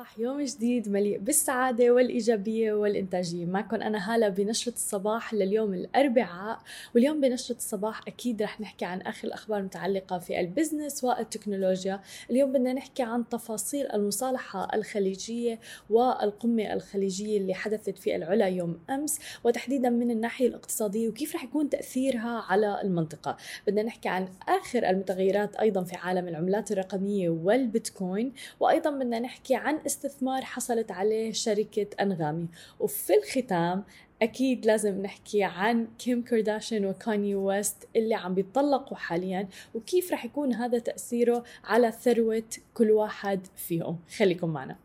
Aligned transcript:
صباح 0.00 0.18
يوم 0.18 0.40
جديد 0.42 0.88
مليء 0.88 1.18
بالسعادة 1.18 1.90
والإيجابية 1.90 2.72
والإنتاجية. 2.72 3.46
معكم 3.46 3.76
أنا 3.76 4.14
هالة 4.14 4.28
بنشرة 4.28 4.72
الصباح 4.72 5.34
لليوم 5.34 5.74
الأربعاء 5.74 6.58
واليوم 6.94 7.20
بنشرة 7.20 7.56
الصباح 7.56 8.00
أكيد 8.08 8.42
رح 8.42 8.60
نحكي 8.60 8.84
عن 8.84 9.00
آخر 9.00 9.28
الأخبار 9.28 9.58
المتعلقة 9.58 10.18
في 10.18 10.40
البزنس 10.40 11.04
والتكنولوجيا. 11.04 12.00
اليوم 12.30 12.52
بدنا 12.52 12.72
نحكي 12.72 13.02
عن 13.02 13.28
تفاصيل 13.28 13.86
المصالحة 13.92 14.68
الخليجية 14.74 15.60
والقمة 15.90 16.72
الخليجية 16.72 17.38
اللي 17.38 17.54
حدثت 17.54 17.98
في 17.98 18.16
العلا 18.16 18.46
يوم 18.46 18.78
أمس 18.90 19.18
وتحديدا 19.44 19.90
من 19.90 20.10
الناحية 20.10 20.46
الاقتصادية 20.48 21.08
وكيف 21.08 21.34
رح 21.34 21.44
يكون 21.44 21.70
تأثيرها 21.70 22.44
على 22.48 22.80
المنطقة. 22.82 23.36
بدنا 23.66 23.82
نحكي 23.82 24.08
عن 24.08 24.28
آخر 24.48 24.88
المتغيرات 24.90 25.56
أيضا 25.56 25.84
في 25.84 25.96
عالم 25.96 26.28
العملات 26.28 26.72
الرقمية 26.72 27.28
والبيتكوين 27.28 28.32
وأيضا 28.60 28.90
بدنا 28.90 29.18
نحكي 29.18 29.54
عن 29.54 29.78
استثمار 29.90 30.42
حصلت 30.44 30.90
عليه 30.90 31.32
شركة 31.32 31.86
أنغامي. 32.00 32.48
وفي 32.80 33.14
الختام 33.14 33.84
أكيد 34.22 34.66
لازم 34.66 35.02
نحكي 35.02 35.44
عن 35.44 35.86
كيم 35.98 36.22
كارداشيان 36.22 36.86
وكاني 36.86 37.34
ويست 37.34 37.88
اللي 37.96 38.14
عم 38.14 38.34
بيتطلقوا 38.34 38.96
حاليا 38.96 39.48
وكيف 39.74 40.12
رح 40.12 40.24
يكون 40.24 40.54
هذا 40.54 40.78
تأثيره 40.78 41.44
على 41.64 41.92
ثروة 41.92 42.42
كل 42.74 42.90
واحد 42.90 43.46
فيهم. 43.56 43.98
خليكم 44.16 44.48
معنا. 44.48 44.76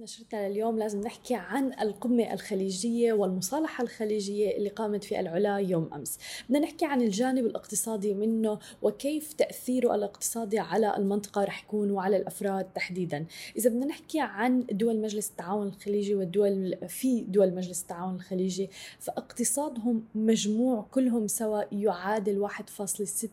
نشرتنا 0.00 0.48
لليوم 0.48 0.78
لازم 0.78 1.00
نحكي 1.00 1.34
عن 1.34 1.72
القمة 1.80 2.32
الخليجية 2.32 3.12
والمصالحة 3.12 3.84
الخليجية 3.84 4.56
اللي 4.56 4.68
قامت 4.68 5.04
في 5.04 5.20
العلا 5.20 5.56
يوم 5.56 5.90
أمس. 5.94 6.18
بدنا 6.48 6.58
نحكي 6.58 6.84
عن 6.84 7.02
الجانب 7.02 7.46
الاقتصادي 7.46 8.14
منه 8.14 8.58
وكيف 8.82 9.32
تأثيره 9.32 9.94
الاقتصادي 9.94 10.58
على 10.58 10.96
المنطقة 10.96 11.44
رح 11.44 11.64
يكون 11.64 11.90
وعلى 11.90 12.16
الأفراد 12.16 12.64
تحديدا. 12.74 13.26
إذا 13.56 13.70
بدنا 13.70 13.86
نحكي 13.86 14.20
عن 14.20 14.66
دول 14.72 15.00
مجلس 15.00 15.30
التعاون 15.30 15.66
الخليجي 15.66 16.14
والدول 16.14 16.76
في 16.88 17.20
دول 17.20 17.54
مجلس 17.54 17.82
التعاون 17.82 18.14
الخليجي 18.14 18.70
فاقتصادهم 18.98 20.04
مجموع 20.14 20.86
كلهم 20.90 21.26
سوا 21.26 21.62
يعادل 21.72 22.48
1.6 22.48 23.28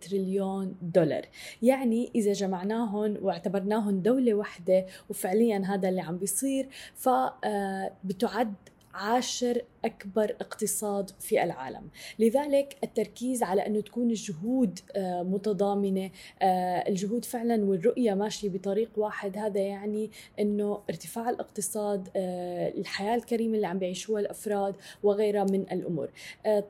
تريليون 0.00 0.74
دولار. 0.82 1.26
يعني 1.62 2.10
إذا 2.14 2.32
جمعناهم 2.32 3.16
واعتبرناهم 3.22 4.00
دولة 4.00 4.34
واحدة 4.34 4.86
وفعليا 5.10 5.62
هذا 5.66 5.88
اللي 5.88 6.05
عم 6.06 6.16
بيصير. 6.18 6.68
فبتعد 6.94 8.54
عاشر 8.96 9.62
أكبر 9.84 10.36
اقتصاد 10.40 11.10
في 11.20 11.42
العالم. 11.42 11.88
لذلك 12.18 12.76
التركيز 12.84 13.42
على 13.42 13.66
أنه 13.66 13.80
تكون 13.80 14.10
الجهود 14.10 14.78
آه، 14.96 15.22
متضامنة 15.22 16.10
آه، 16.42 16.88
الجهود 16.88 17.24
فعلا 17.24 17.64
والرؤية 17.64 18.14
ماشية 18.14 18.48
بطريق 18.48 18.90
واحد 18.96 19.38
هذا 19.38 19.60
يعني 19.60 20.10
أنه 20.40 20.82
ارتفاع 20.90 21.30
الاقتصاد 21.30 22.08
آه، 22.16 22.68
الحياة 22.68 23.14
الكريمة 23.14 23.54
اللي 23.54 23.66
عم 23.66 23.78
بيعيشوها 23.78 24.20
الأفراد 24.20 24.74
وغيرها 25.02 25.44
من 25.44 25.60
الأمور. 25.72 26.10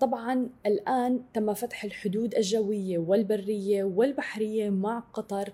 طبعا 0.01 0.49
الآن 0.67 1.21
تم 1.35 1.55
فتح 1.55 1.85
الحدود 1.85 2.35
الجوية 2.35 2.99
والبرية 2.99 3.85
والبحرية 3.85 4.71
مع 4.71 4.99
قطر 4.99 5.53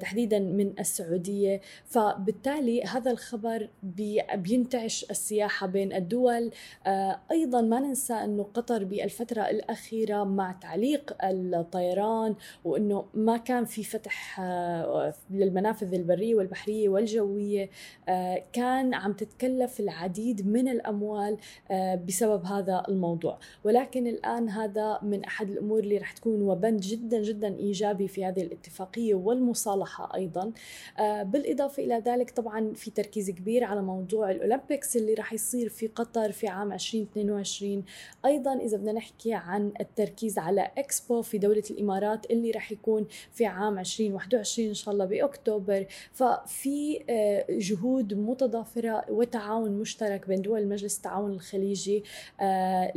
تحديدا 0.00 0.38
من 0.38 0.72
السعودية. 0.78 1.60
فبالتالي 1.84 2.82
هذا 2.82 3.10
الخبر 3.10 3.68
بينتعش 4.34 5.06
السياحة 5.10 5.66
بين 5.66 5.92
الدول. 5.98 6.50
آه، 6.86 7.20
أيضا 7.30 7.60
ما 7.60 7.80
ننسى 7.80 8.14
إنه 8.14 8.42
قطر 8.42 8.84
بالفترة 8.84 9.42
الأخيرة 9.42 10.24
مع 10.24 10.52
تعليق 10.52 11.16
الطيران 11.22 12.34
وإنه 12.64 13.04
ما 13.14 13.36
كان 13.36 13.64
في 13.64 13.84
فتح 13.84 14.40
آه، 14.40 15.14
للمنافذ 15.30 15.94
البرية 15.94 16.34
والبحرية 16.34 16.88
والجوية. 16.88 17.70
آه، 18.08 18.42
كان 18.52 18.94
عم 18.94 19.12
تتكلف 19.12 19.80
العديد 19.80 20.46
من 20.46 20.68
الأموال 20.68 21.36
بسبب 22.06 22.44
هذا 22.44 22.82
الموضوع. 22.88 23.38
ولكن 23.64 24.06
الآن 24.06 24.48
هذا 24.48 24.98
من 25.02 25.24
أحد 25.24 25.50
الأمور 25.50 25.78
اللي 25.78 25.98
رح 25.98 26.12
تكون 26.12 26.42
وبند 26.42 26.80
جدا 26.80 27.22
جدا 27.22 27.56
إيجابي 27.56 28.08
في 28.08 28.24
هذه 28.24 28.42
الاتفاقية 28.42 29.14
والمصالحة 29.14 30.14
أيضا. 30.14 30.52
بالإضافة 31.22 31.82
إلى 31.82 32.02
ذلك 32.06 32.30
طبعا 32.30 32.72
في 32.74 32.90
تركيز 32.90 33.30
كبير 33.30 33.64
على 33.64 33.82
موضوع 33.82 34.30
الأولمبيكس 34.30 34.96
اللي 34.96 35.14
رح 35.14 35.32
يصير 35.32 35.68
في 35.68 35.87
قطر 35.94 36.32
في 36.32 36.48
عام 36.48 36.72
2022 36.72 37.84
أيضا 38.24 38.54
إذا 38.54 38.76
بدنا 38.76 38.92
نحكي 38.92 39.34
عن 39.34 39.72
التركيز 39.80 40.38
على 40.38 40.70
إكسبو 40.78 41.22
في 41.22 41.38
دولة 41.38 41.62
الإمارات 41.70 42.30
اللي 42.30 42.50
راح 42.50 42.72
يكون 42.72 43.06
في 43.32 43.46
عام 43.46 43.78
2021 43.78 44.68
إن 44.68 44.74
شاء 44.74 44.94
الله 44.94 45.04
بأكتوبر. 45.04 45.86
ففي 46.12 47.04
آه، 47.10 47.44
جهود 47.50 48.14
متضافرة 48.14 49.04
وتعاون 49.10 49.70
مشترك 49.70 50.28
بين 50.28 50.42
دول 50.42 50.66
مجلس 50.66 50.96
التعاون 50.96 51.32
الخليجي 51.32 52.04
آه، 52.40 52.92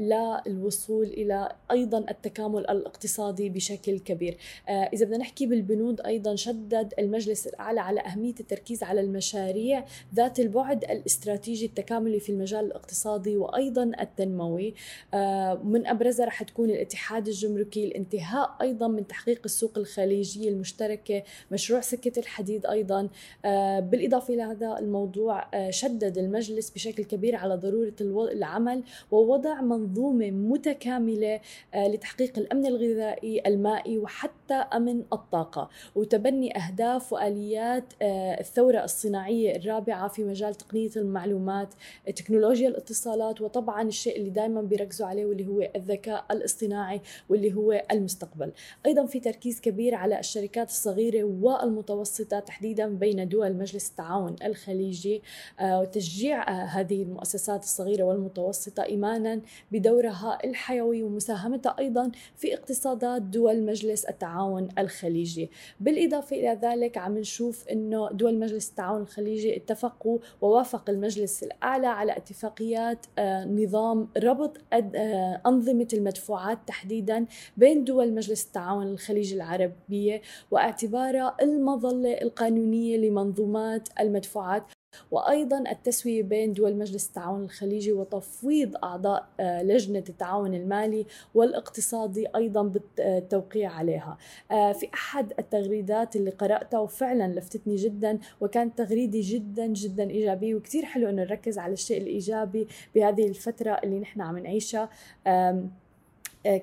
للوصول 0.48 1.06
إلى 1.06 1.56
أيضا 1.72 1.98
التكامل 1.98 2.60
الاقتصادي 2.60 3.50
بشكل 3.50 4.00
كبير. 4.00 4.38
آه، 4.70 4.72
إذا 4.72 5.06
بدنا 5.06 5.18
نحكي 5.18 5.46
بالبنود 5.46 6.02
أيضا 6.02 6.36
شدد 6.36 6.94
المجلس 7.00 7.48
الأعلى 7.48 7.80
على 7.82 8.02
أهمية 8.02 8.36
التركيز 8.40 8.84
على 8.84 9.02
المشاريع 9.02 9.86
ذات 10.16 10.40
البعد 10.40 10.84
الاستراتيجي 10.84 11.66
التكاملي 11.66 12.20
في 12.20 12.32
المجال 12.32 12.66
الاقتصادي 12.82 13.38
وأيضا 13.38 13.92
التنموي. 14.02 14.74
آه، 15.14 15.54
من 15.54 15.88
أبرزها 15.88 16.26
رح 16.26 16.44
تكون 16.44 16.70
الاتحاد 16.70 17.28
الجمركي 17.28 17.86
الانتهاء 17.86 18.56
أيضا 18.62 18.88
من 18.88 19.08
تحقيق 19.08 19.42
السوق 19.46 19.78
الخليجية 19.78 20.50
المشتركة 20.50 21.24
مشروع 21.52 21.82
سكة 21.82 22.20
الحديد 22.20 22.66
أيضا. 22.66 23.10
آه، 23.46 23.80
بالإضافة 23.80 24.34
إلى 24.34 24.44
هذا 24.44 24.80
الموضوع 24.80 25.48
آه، 25.54 25.70
شدد 25.70 26.18
المجلس 26.18 26.70
بشكل 26.70 27.04
كبير 27.04 27.36
على 27.36 27.56
ضرورة 27.56 27.94
العمل 28.32 28.84
ووضع 29.12 29.62
منظومة 29.62 30.32
متكاملة 30.32 31.40
لتحقيق 31.76 32.40
الأمن 32.40 32.66
الغذائي 32.66 33.42
المائي 33.48 33.98
وحتى 33.98 34.54
أمن 34.54 35.04
الطاقة. 35.14 35.70
وتبني 35.96 36.58
أهداف 36.58 37.14
وآليات 37.14 37.84
الثورة 38.02 38.84
الصناعية 38.84 39.56
الرابعة 39.56 40.08
في 40.08 40.24
مجال 40.24 40.56
تقنية 40.56 40.90
المعلومات 40.96 41.74
تكنولوجيا 42.16 42.61
الاتصالات 42.68 43.42
وطبعا 43.42 43.82
الشيء 43.88 44.18
اللي 44.18 44.30
دائما 44.30 44.62
بيركزوا 44.62 45.08
عليه 45.08 45.26
واللي 45.26 45.48
هو 45.48 45.70
الذكاء 45.76 46.26
الاصطناعي 46.32 47.02
واللي 47.30 47.54
هو 47.54 47.84
المستقبل. 47.92 48.52
أيضا 48.86 49.06
في 49.06 49.20
تركيز 49.20 49.62
كبير 49.62 49.96
على 49.96 50.20
الشركات 50.20 50.70
الصغيرة 50.70 51.24
والمتوسطة 51.24 52.40
تحديدا 52.40 52.88
بين 52.88 53.30
دول 53.30 53.54
مجلس 53.54 53.90
التعاون 53.90 54.36
الخليجي. 54.46 55.22
آه، 55.60 55.80
وتشجيع 55.80 56.50
آه، 56.50 56.66
هذه 56.66 57.04
المؤسسات 57.04 57.64
الصغيرة 57.64 58.04
والمتوسطة 58.04 58.84
ايمانا 58.84 59.42
بدورها 59.72 60.38
الحيوي 60.44 61.04
ومساهمتها 61.04 61.76
أيضا 61.80 62.12
في 62.38 62.54
اقتصادات 62.54 63.22
دول 63.22 63.64
مجلس 63.64 64.06
التعاون 64.06 64.70
الخليجي. 64.78 65.50
بالإضافة 65.80 66.36
إلى 66.36 66.60
ذلك 66.62 66.98
عم 66.98 67.18
نشوف 67.18 67.68
إنه 67.68 68.10
دول 68.12 68.40
مجلس 68.40 68.70
التعاون 68.70 69.02
الخليجي 69.02 69.58
اتفقوا 69.58 70.20
ووافق 70.42 70.90
المجلس 70.90 71.44
الأعلى 71.44 71.88
على 71.88 72.18
اتفاقيات 72.52 73.06
آه، 73.18 73.46
نظام 73.46 74.08
ربط 74.24 74.58
آه، 74.74 75.42
أنظمة 75.46 75.88
المدفوعات 75.94 76.60
تحديدا 76.68 77.26
بين 77.58 77.84
دول 77.84 78.14
مجلس 78.14 78.46
التعاون 78.46 78.88
الخليجي 78.88 79.36
العربية 79.36 80.22
واعتبارها 80.52 81.38
المظلة 81.42 82.14
القانونية 82.22 82.98
لمنظومات 82.98 83.90
المدفوعات. 84.00 84.64
وأيضا 85.12 85.64
التسوية 85.72 86.24
بين 86.24 86.54
دول 86.54 86.76
مجلس 86.76 87.08
التعاون 87.08 87.44
الخليجي 87.44 87.92
وتفويض 87.92 88.76
أعضاء 88.84 89.28
آه، 89.40 89.64
لجنة 89.64 90.04
التعاون 90.10 90.54
المالي 90.54 91.06
والاقتصادي 91.34 92.28
أيضا 92.36 92.64
بالتوقيع 92.64 93.72
عليها. 93.72 94.18
آه، 94.52 94.72
في 94.72 94.88
أحد 94.94 95.34
التغريدات 95.40 96.16
اللي 96.16 96.32
قرأتها 96.32 96.80
وفعلا 96.80 97.28
لفتتني 97.28 97.76
جدا 97.76 98.20
وكانت 98.42 98.78
تغريدة 98.78 99.20
جدا 99.24 99.68
جدا 99.68 100.10
إيجابية 100.10 100.56
وكتير 100.56 100.86
حلو 100.86 101.10
أنه 101.10 101.22
نركز 101.24 101.58
على 101.60 101.74
الشيء 101.74 102.02
الإيجابي 102.02 102.68
بهذه 102.96 103.28
الفترة 103.28 103.72
اللي 103.72 104.00
نحن 104.00 104.22
عم 104.22 104.38
نعيشها. 104.38 104.90
آه، 105.28 105.68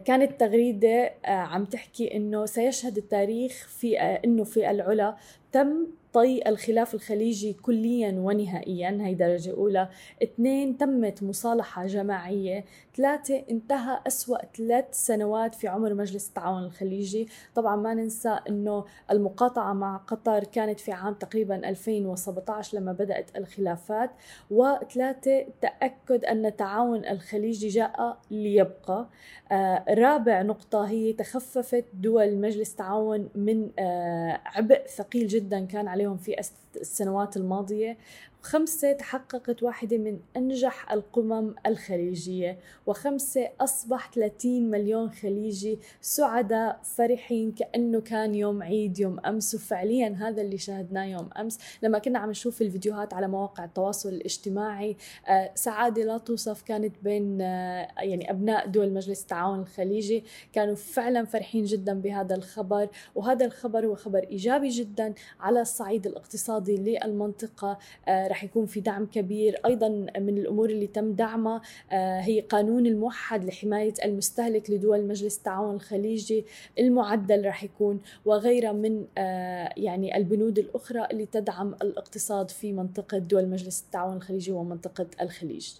كانت 0.04 0.40
تغريدة 0.40 1.12
عم 1.24 1.64
تحكي 1.64 2.16
إنه 2.16 2.46
سيشهد 2.46 2.96
التاريخ 2.96 3.68
في 3.68 3.98
إنه 3.98 4.44
في 4.44 4.70
العلا 4.70 5.16
تم 5.52 5.86
طي 6.12 6.42
الخلاف 6.48 6.94
الخليجي 6.94 7.52
كليا 7.52 8.12
ونهائيا. 8.18 8.98
هي 9.00 9.14
درجة 9.14 9.50
أولى. 9.50 9.88
اثنين 10.22 10.78
تمت 10.78 11.22
مصالحة 11.22 11.86
جماعية. 11.86 12.64
ثلاثة 12.96 13.44
انتهى 13.50 14.00
أسوأ 14.06 14.38
ثلاث 14.56 14.84
سنوات 14.92 15.54
في 15.54 15.68
عمر 15.68 15.94
مجلس 15.94 16.28
التعاون 16.28 16.64
الخليجي. 16.64 17.28
طبعا 17.54 17.76
ما 17.76 17.94
ننسى 17.94 18.38
أنه 18.48 18.84
المقاطعة 19.10 19.72
مع 19.72 19.96
قطر 19.96 20.44
كانت 20.44 20.80
في 20.80 20.92
عام 20.92 21.14
تقريبا 21.14 21.68
2017 21.68 22.78
لما 22.78 22.92
بدأت 22.92 23.36
الخلافات. 23.36 24.10
وثلاثة 24.50 25.46
تأكد 25.60 26.24
أن 26.24 26.46
التعاون 26.46 27.04
الخليجي 27.04 27.68
جاء 27.68 28.18
ليبقى. 28.30 29.08
آه 29.52 29.84
رابع 29.88 30.42
نقطة 30.42 30.84
هي 30.88 31.12
تخففت 31.12 31.84
دول 31.94 32.36
مجلس 32.36 32.70
التعاون 32.70 33.28
من 33.34 33.70
آه 33.78 34.40
عبء 34.44 34.86
ثقيل 34.86 35.26
جدا 35.26 35.37
كان 35.66 35.88
على 35.88 35.88
عليهم 35.88 36.16
في 36.16 36.34
السنوات 36.76 37.36
الماضية. 37.36 37.96
خمسة 38.42 38.92
تحققت 38.92 39.62
واحدة 39.62 39.98
من 39.98 40.18
أنجح 40.36 40.92
القمم 40.92 41.54
الخليجية 41.66 42.58
وخمسة 42.86 43.48
أصبح 43.60 44.10
30 44.12 44.70
مليون 44.70 45.10
خليجي 45.10 45.78
سعداء 46.00 46.80
فرحين 46.82 47.52
كأنه 47.52 48.00
كان 48.00 48.34
يوم 48.34 48.62
عيد 48.62 48.98
يوم 48.98 49.20
أمس. 49.20 49.54
وفعليا 49.54 50.16
هذا 50.20 50.42
اللي 50.42 50.58
شاهدناه 50.58 51.04
يوم 51.04 51.30
أمس. 51.38 51.58
لما 51.82 51.98
كنا 51.98 52.18
عم 52.18 52.30
نشوف 52.30 52.62
الفيديوهات 52.62 53.14
على 53.14 53.28
مواقع 53.28 53.64
التواصل 53.64 54.08
الاجتماعي 54.08 54.96
آه، 55.28 55.50
سعادة 55.54 56.04
لا 56.04 56.18
توصف 56.18 56.62
كانت 56.62 56.94
بين 57.02 57.38
آه، 57.40 57.88
يعني 57.98 58.30
أبناء 58.30 58.66
دول 58.66 58.92
مجلس 58.92 59.22
التعاون 59.22 59.60
الخليجي 59.60 60.24
كانوا 60.52 60.74
فعلا 60.74 61.24
فرحين 61.24 61.64
جدا 61.64 62.00
بهذا 62.00 62.34
الخبر. 62.34 62.88
وهذا 63.14 63.46
الخبر 63.46 63.86
هو 63.86 63.94
خبر 63.94 64.26
إيجابي 64.30 64.68
جدا 64.68 65.14
على 65.40 65.60
الصعيد 65.60 66.06
الاقتصادي 66.06 66.76
للمنطقة 66.76 67.78
آه، 68.08 68.27
رح 68.28 68.44
يكون 68.44 68.66
في 68.66 68.80
دعم 68.80 69.06
كبير. 69.06 69.60
أيضا 69.66 69.88
من 70.18 70.38
الأمور 70.38 70.70
اللي 70.70 70.86
تم 70.86 71.12
دعمها 71.12 71.62
آه، 71.92 72.20
هي 72.20 72.40
قانون 72.40 72.86
الموحد 72.86 73.44
لحماية 73.44 73.94
المستهلك 74.04 74.70
لدول 74.70 75.06
مجلس 75.06 75.38
التعاون 75.38 75.74
الخليجي 75.74 76.44
المعدل 76.78 77.46
رح 77.46 77.64
يكون 77.64 78.00
وغيرها 78.24 78.72
من 78.72 79.04
آه، 79.18 79.72
يعني 79.76 80.16
البنود 80.16 80.58
الأخرى 80.58 81.06
اللي 81.10 81.26
تدعم 81.26 81.74
الاقتصاد 81.82 82.50
في 82.50 82.72
منطقة 82.72 83.18
دول 83.18 83.48
مجلس 83.48 83.82
التعاون 83.82 84.16
الخليجي 84.16 84.52
ومنطقة 84.52 85.06
الخليج. 85.20 85.72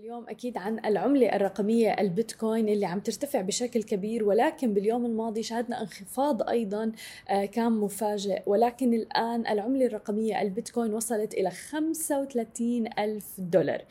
اليوم 0.00 0.28
أكيد 0.28 0.56
عن 0.56 0.78
العملة 0.84 1.36
الرقمية 1.36 1.92
البيتكوين 2.00 2.68
اللي 2.68 2.86
عم 2.86 3.00
ترتفع 3.00 3.40
بشكل 3.40 3.82
كبير 3.82 4.24
ولكن 4.24 4.74
باليوم 4.74 5.06
الماضي 5.06 5.42
شهدنا 5.42 5.80
انخفاض 5.80 6.48
أيضا 6.48 6.92
آه، 7.28 7.44
كان 7.44 7.72
مفاجئ. 7.72 8.42
ولكن 8.46 8.94
الآن 8.94 9.46
العملة 9.46 9.86
الرقمية 9.86 10.42
البيتكوين 10.42 10.94
وصلت 10.94 11.34
إلى 11.34 11.50
35 11.50 12.98
ألف 12.98 13.26
دولار. 13.38 13.84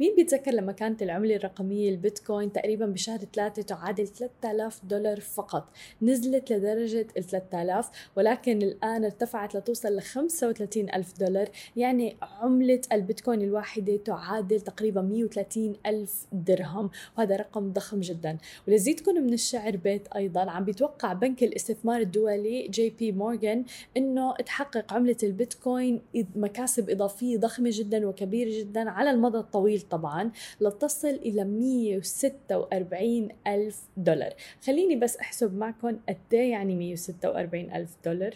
مين 0.00 0.16
بيتذكر 0.16 0.50
لما 0.50 0.72
كانت 0.72 1.02
العملة 1.02 1.36
الرقمية 1.36 1.90
البيتكوين 1.90 2.52
تقريبا 2.52 2.86
بشهر 2.86 3.18
ثلاثة 3.18 3.62
تعادل 3.62 4.06
3000 4.06 4.84
دولار 4.84 5.20
فقط؟ 5.20 5.68
نزلت 6.02 6.52
لدرجة 6.52 7.06
ال 7.16 7.24
3000 7.24 7.90
ولكن 8.16 8.62
الآن 8.62 9.04
ارتفعت 9.04 9.56
لتوصل 9.56 9.96
ل 9.96 10.02
35 10.02 10.90
ألف 10.94 11.18
دولار. 11.20 11.48
يعني 11.76 12.16
عملة 12.22 12.80
البيتكوين 12.92 13.42
الواحدة 13.42 13.96
تعادل 13.96 14.60
تقريبا 14.60 15.02
130 15.02 15.76
ألف 15.86 16.26
درهم 16.32 16.90
وهذا 17.18 17.36
رقم 17.36 17.72
ضخم 17.72 18.00
جدا. 18.00 18.38
ولزيدكم 18.68 19.14
من 19.14 19.32
الشعر 19.32 19.76
بيت 19.76 20.08
أيضا 20.08 20.50
عم 20.50 20.64
بيتوقع 20.64 21.12
بنك 21.12 21.42
الاستثمار 21.42 22.00
الدولي 22.00 22.68
جي 22.68 22.90
بي 22.90 23.12
مورغان 23.12 23.64
أنه 23.96 24.34
تحقق 24.34 24.92
عملة 24.92 25.16
البيتكوين 25.22 26.02
مكاسب 26.14 26.90
إضافية 26.90 27.38
ضخمة 27.38 27.70
جدا 27.72 28.08
وكبيرة 28.08 28.60
جدا 28.60 28.90
على 28.90 29.10
المدى 29.10 29.38
الطويل. 29.38 29.85
طبعا 29.90 30.30
لتصل 30.60 31.08
إلى 31.08 31.44
146 31.44 33.28
ألف 33.46 33.82
دولار. 33.96 34.32
خليني 34.66 34.96
بس 34.96 35.16
أحسب 35.16 35.56
معكم 35.56 35.96
قد 36.08 36.16
إيه 36.32 36.50
يعني 36.50 36.74
146 36.76 37.70
ألف 37.74 37.96
دولار؟ 38.04 38.34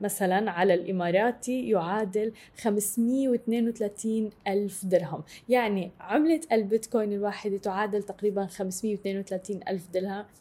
مثلا 0.00 0.50
على 0.50 0.74
الإماراتي 0.74 1.68
يعادل 1.68 2.32
532 2.62 4.30
ألف 4.48 4.84
درهم. 4.86 5.22
يعني 5.48 5.90
عملة 6.00 6.40
البيتكوين 6.52 7.12
الواحدة 7.12 7.58
تعادل 7.58 8.02
تقريبا 8.02 8.46
532 8.46 9.60
ألف 9.68 9.88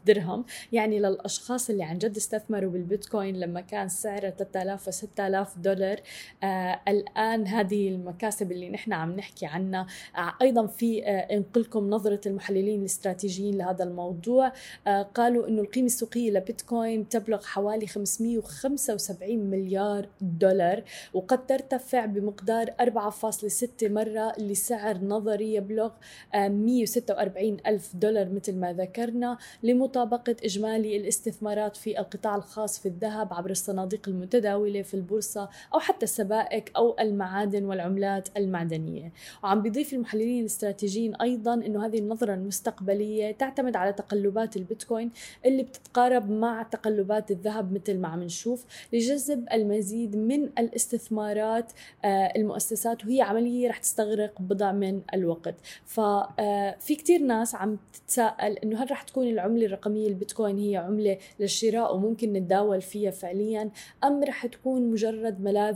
درهم. 0.06 0.46
يعني 0.72 1.00
للأشخاص 1.00 1.70
اللي 1.70 1.84
عن 1.84 1.98
جد 1.98 2.16
استثمروا 2.18 2.72
بالبيتكوين 2.72 3.40
لما 3.40 3.62
كان 3.62 3.90
سعره 3.90 4.30
3000 4.30 4.88
و 4.88 4.92
6000 4.92 5.58
دولار 5.58 6.00
آه 6.44 6.82
الآن 6.88 7.48
هذه 7.48 7.90
المكاسب 7.90 8.52
اللي 8.52 8.70
نحن 8.70 8.94
عم 8.94 9.12
نحكي 9.12 9.46
عنها 9.46 9.88
آه 10.18 10.34
أيضا 10.42 10.68
في 10.68 11.06
آه 11.06 11.10
إنقلكم 11.10 11.90
نظرة 11.90 12.22
المحللين 12.26 12.80
الاستراتيجيين 12.80 13.58
لهذا 13.58 13.84
الموضوع. 13.84 14.52
آه 14.88 15.02
قالوا 15.02 15.48
أنه 15.48 15.62
القيمة 15.62 15.86
السوقية 15.86 16.32
لبيتكوين 16.32 17.10
تبلغ 17.10 17.44
حوالي 17.44 17.88
575 17.88 18.95
75 18.98 19.38
مليار 19.38 20.08
دولار 20.22 20.84
وقد 21.14 21.46
ترتفع 21.46 22.06
بمقدار 22.06 22.66
4.6 22.82 23.68
مرة 23.84 24.34
لسعر 24.38 24.98
نظري 24.98 25.54
يبلغ 25.54 25.92
146 26.36 27.58
آه، 27.66 27.70
ألف 27.70 27.96
دولار 27.96 28.30
مثل 28.30 28.56
ما 28.56 28.74
ذكرنا 28.74 29.38
لمطابقة 29.64 30.36
إجمالي 30.44 30.98
الاستثمارات 30.98 31.78
في 31.78 32.00
القطاع 32.00 32.36
الخاص 32.36 32.80
في 32.80 32.86
الذهب 32.86 33.34
عبر 33.34 33.50
الصناديق 33.50 34.10
المتداولة 34.10 34.82
في 34.82 34.94
البورصة 34.94 35.50
أو 35.74 35.80
حتى 35.80 36.04
السبائك 36.04 36.72
أو 36.76 36.96
المعادن 37.00 37.66
والعملات 37.66 38.30
المعدنية. 38.38 39.12
وعم 39.44 39.62
بيضيف 39.62 39.94
المحللين 39.94 40.40
الاستراتيجيين 40.40 41.16
أيضا 41.16 41.54
أنه 41.54 41.86
هذه 41.86 42.00
النظرة 42.00 42.34
المستقبلية 42.34 43.32
تعتمد 43.32 43.76
على 43.76 43.94
تقلبات 43.94 44.58
البيتكوين 44.58 45.12
اللي 45.46 45.64
بتتقارب 45.64 46.30
مع 46.30 46.64
تقلبات 46.64 47.32
الذهب 47.32 47.74
مثل 47.74 47.98
ما 47.98 48.08
عم 48.08 48.24
نشوف. 48.24 48.66
لجذب 48.94 49.46
المزيد 49.54 50.16
من 50.16 50.44
الاستثمارات 50.44 51.72
آه، 52.06 52.34
المؤسسات 52.36 53.06
وهي 53.06 53.22
عملية 53.22 53.70
رح 53.70 53.78
تستغرق 53.78 54.42
بضع 54.42 54.72
من 54.72 55.02
الوقت. 55.14 55.56
ففي 55.86 56.34
آه، 56.40 56.76
كتير 56.88 57.22
ناس 57.22 57.56
عم 57.56 57.78
تتساءل 57.94 58.58
إنه 58.58 58.84
هل 58.84 58.92
رح 58.92 59.04
تكون 59.04 59.28
العملة 59.28 59.66
الرقمية 59.66 60.08
البيتكوين 60.08 60.58
هي 60.58 60.78
عملة 60.78 61.18
للشراء 61.40 61.96
وممكن 61.96 62.34
نتداول 62.34 62.82
فيها 62.82 63.12
فعليا 63.12 63.70
أم 64.04 64.24
رح 64.24 64.46
تكون 64.46 64.92
مجرد 64.92 65.42
ملاذ 65.42 65.76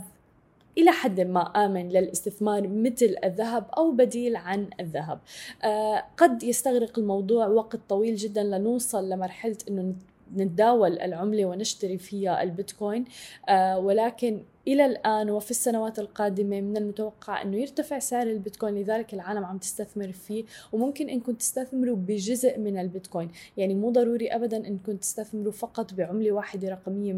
إلى 0.78 0.90
حد 0.90 1.20
ما 1.20 1.40
آمن 1.40 1.88
للاستثمار 1.88 2.68
مثل 2.68 3.16
الذهب 3.24 3.66
أو 3.76 3.90
بديل 3.92 4.36
عن 4.36 4.70
الذهب؟ 4.80 5.20
آه 5.64 6.04
قد 6.16 6.42
يستغرق 6.42 6.98
الموضوع 6.98 7.46
وقت 7.46 7.80
طويل 7.88 8.16
جدا 8.16 8.42
لنوصل 8.42 9.08
لمرحلة 9.08 9.56
أنه 9.68 9.94
نتداول 10.36 10.98
العملة 10.98 11.44
ونشتري 11.44 11.98
فيها 11.98 12.42
البيتكوين 12.42 13.04
آه 13.48 13.78
ولكن 13.78 14.44
إلى 14.68 14.86
الآن 14.86 15.30
وفي 15.30 15.50
السنوات 15.50 15.98
القادمة 15.98 16.60
من 16.60 16.76
المتوقع 16.76 17.42
أنه 17.42 17.56
يرتفع 17.56 17.98
سعر 17.98 18.26
البيتكوين 18.26 18.74
لذلك 18.74 19.14
العالم 19.14 19.44
عم 19.44 19.58
تستثمر 19.58 20.12
فيه 20.12 20.44
وممكن 20.72 21.08
أنكم 21.08 21.32
تستثمروا 21.32 21.96
بجزء 21.96 22.58
من 22.58 22.78
البيتكوين. 22.78 23.30
يعني 23.56 23.74
مو 23.74 23.90
ضروري 23.90 24.28
أبدا 24.28 24.56
أنكم 24.56 24.96
تستثمروا 24.96 25.52
فقط 25.52 25.94
بعملة 25.94 26.32
واحدة 26.32 26.68
رقمية 26.68 27.12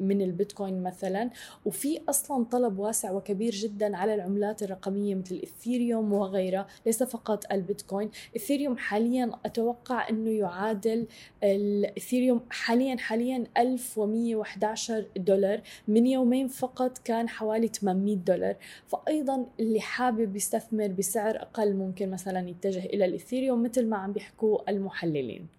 من 0.00 0.22
البيتكوين 0.22 0.82
مثلا. 0.82 1.30
وفي 1.64 2.00
أصلا 2.08 2.44
طلب 2.44 2.78
واسع 2.78 3.12
وكبير 3.12 3.52
جدا 3.52 3.96
على 3.96 4.14
العملات 4.14 4.62
الرقمية 4.62 5.14
مثل 5.14 5.34
الإثيريوم 5.34 6.12
وغيرها 6.12 6.66
ليس 6.86 7.02
فقط 7.02 7.52
البيتكوين. 7.52 8.10
إثيريوم 8.36 8.76
حاليا 8.76 9.30
أتوقع 9.44 10.08
أنه 10.10 10.30
يعادل 10.30 11.06
الإثيريوم 11.42 12.40
حاليا 12.50 12.96
حاليا 12.96 13.44
1111 13.58 15.04
دولار 15.16 15.60
من 15.88 16.06
يومين 16.06 16.48
فقط. 16.48 16.77
فقط 16.78 16.98
كان 16.98 17.28
حوالي 17.28 17.68
800 17.68 18.16
دولار. 18.16 18.56
فأيضا 18.86 19.46
اللي 19.60 19.80
حابب 19.80 20.36
يستثمر 20.36 20.86
بسعر 20.86 21.36
أقل 21.36 21.74
ممكن 21.74 22.10
مثلا 22.10 22.48
يتجه 22.48 22.84
إلى 22.84 23.04
الإثيريوم 23.04 23.62
مثل 23.62 23.86
ما 23.86 23.96
عم 23.96 24.12
بيحكوا 24.12 24.70
المحللين. 24.70 25.57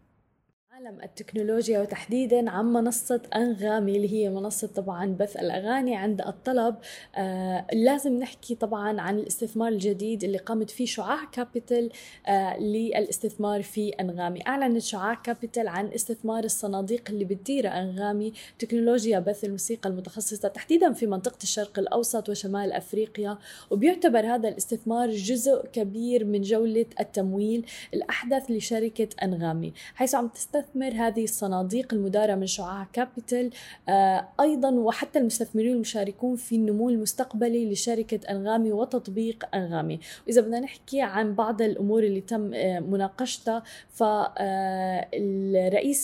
عالم 0.80 1.02
التكنولوجيا 1.04 1.80
وتحديدا 1.80 2.50
عن 2.50 2.74
منصة 2.74 3.22
أنغامي 3.36 3.96
اللي 3.96 4.14
هي 4.14 4.30
منصة 4.30 4.68
طبعا 4.68 5.06
بث 5.20 5.38
الأغاني 5.38 5.96
عند 5.96 6.22
الطلب. 6.22 6.76
آه 7.16 7.66
لازم 7.74 8.20
نحكي 8.20 8.56
طبعا 8.56 9.02
عن 9.02 9.20
الاستثمار 9.20 9.72
الجديد 9.72 10.24
اللي 10.24 10.38
قامت 10.38 10.70
فيه 10.70 10.86
شعاع 10.86 11.26
كابيتال 11.26 11.92
آه 12.28 12.60
للاستثمار 12.60 13.64
في 13.64 13.90
أنغامي. 13.90 14.48
أعلنت 14.48 14.82
شعاع 14.82 15.14
كابيتال 15.14 15.68
عن 15.68 15.88
استثمار 15.88 16.44
الصناديق 16.44 17.04
اللي 17.10 17.26
بتديرها 17.26 17.82
أنغامي 17.82 18.34
تكنولوجيا 18.60 19.20
بث 19.20 19.44
الموسيقى 19.44 19.90
المتخصصة 19.90 20.48
تحديدا 20.48 20.94
في 20.94 21.08
منطقة 21.08 21.44
الشرق 21.44 21.80
الأوسط 21.80 22.30
وشمال 22.30 22.72
أفريقيا 22.72 23.38
وبيعتبر 23.70 24.26
هذا 24.36 24.50
الاستثمار 24.50 25.12
جزء 25.12 25.66
كبير 25.74 26.26
من 26.26 26.42
جولة 26.42 26.86
التمويل 27.00 27.66
الأحدث 27.94 28.52
لشركة 28.52 29.10
أنغامي. 29.24 29.74
حيث 29.96 30.16
عم 30.16 30.28
تستثمر 30.28 30.69
تستثمر 30.70 31.08
هذه 31.08 31.24
الصناديق 31.24 31.94
المدارة 31.94 32.36
من 32.36 32.48
شعاع 32.48 32.88
كابيتال 32.94 33.50
آه، 33.90 34.28
أيضا 34.40 34.72
وحتى 34.72 35.20
المستثمرين 35.20 35.74
المشاركون 35.74 36.36
في 36.36 36.56
النمو 36.56 36.90
المستقبلي 36.90 37.72
لشركة 37.72 38.32
أنغامي 38.32 38.72
وتطبيق 38.72 39.56
أنغامي. 39.56 40.00
وإذا 40.28 40.42
بدنا 40.42 40.60
نحكي 40.60 41.02
عن 41.02 41.36
بعض 41.36 41.62
الأمور 41.62 42.04
اللي 42.04 42.22
تم 42.22 42.54
آه، 42.54 42.80
مناقشتها 42.80 43.64
فالرئيس 43.90 44.30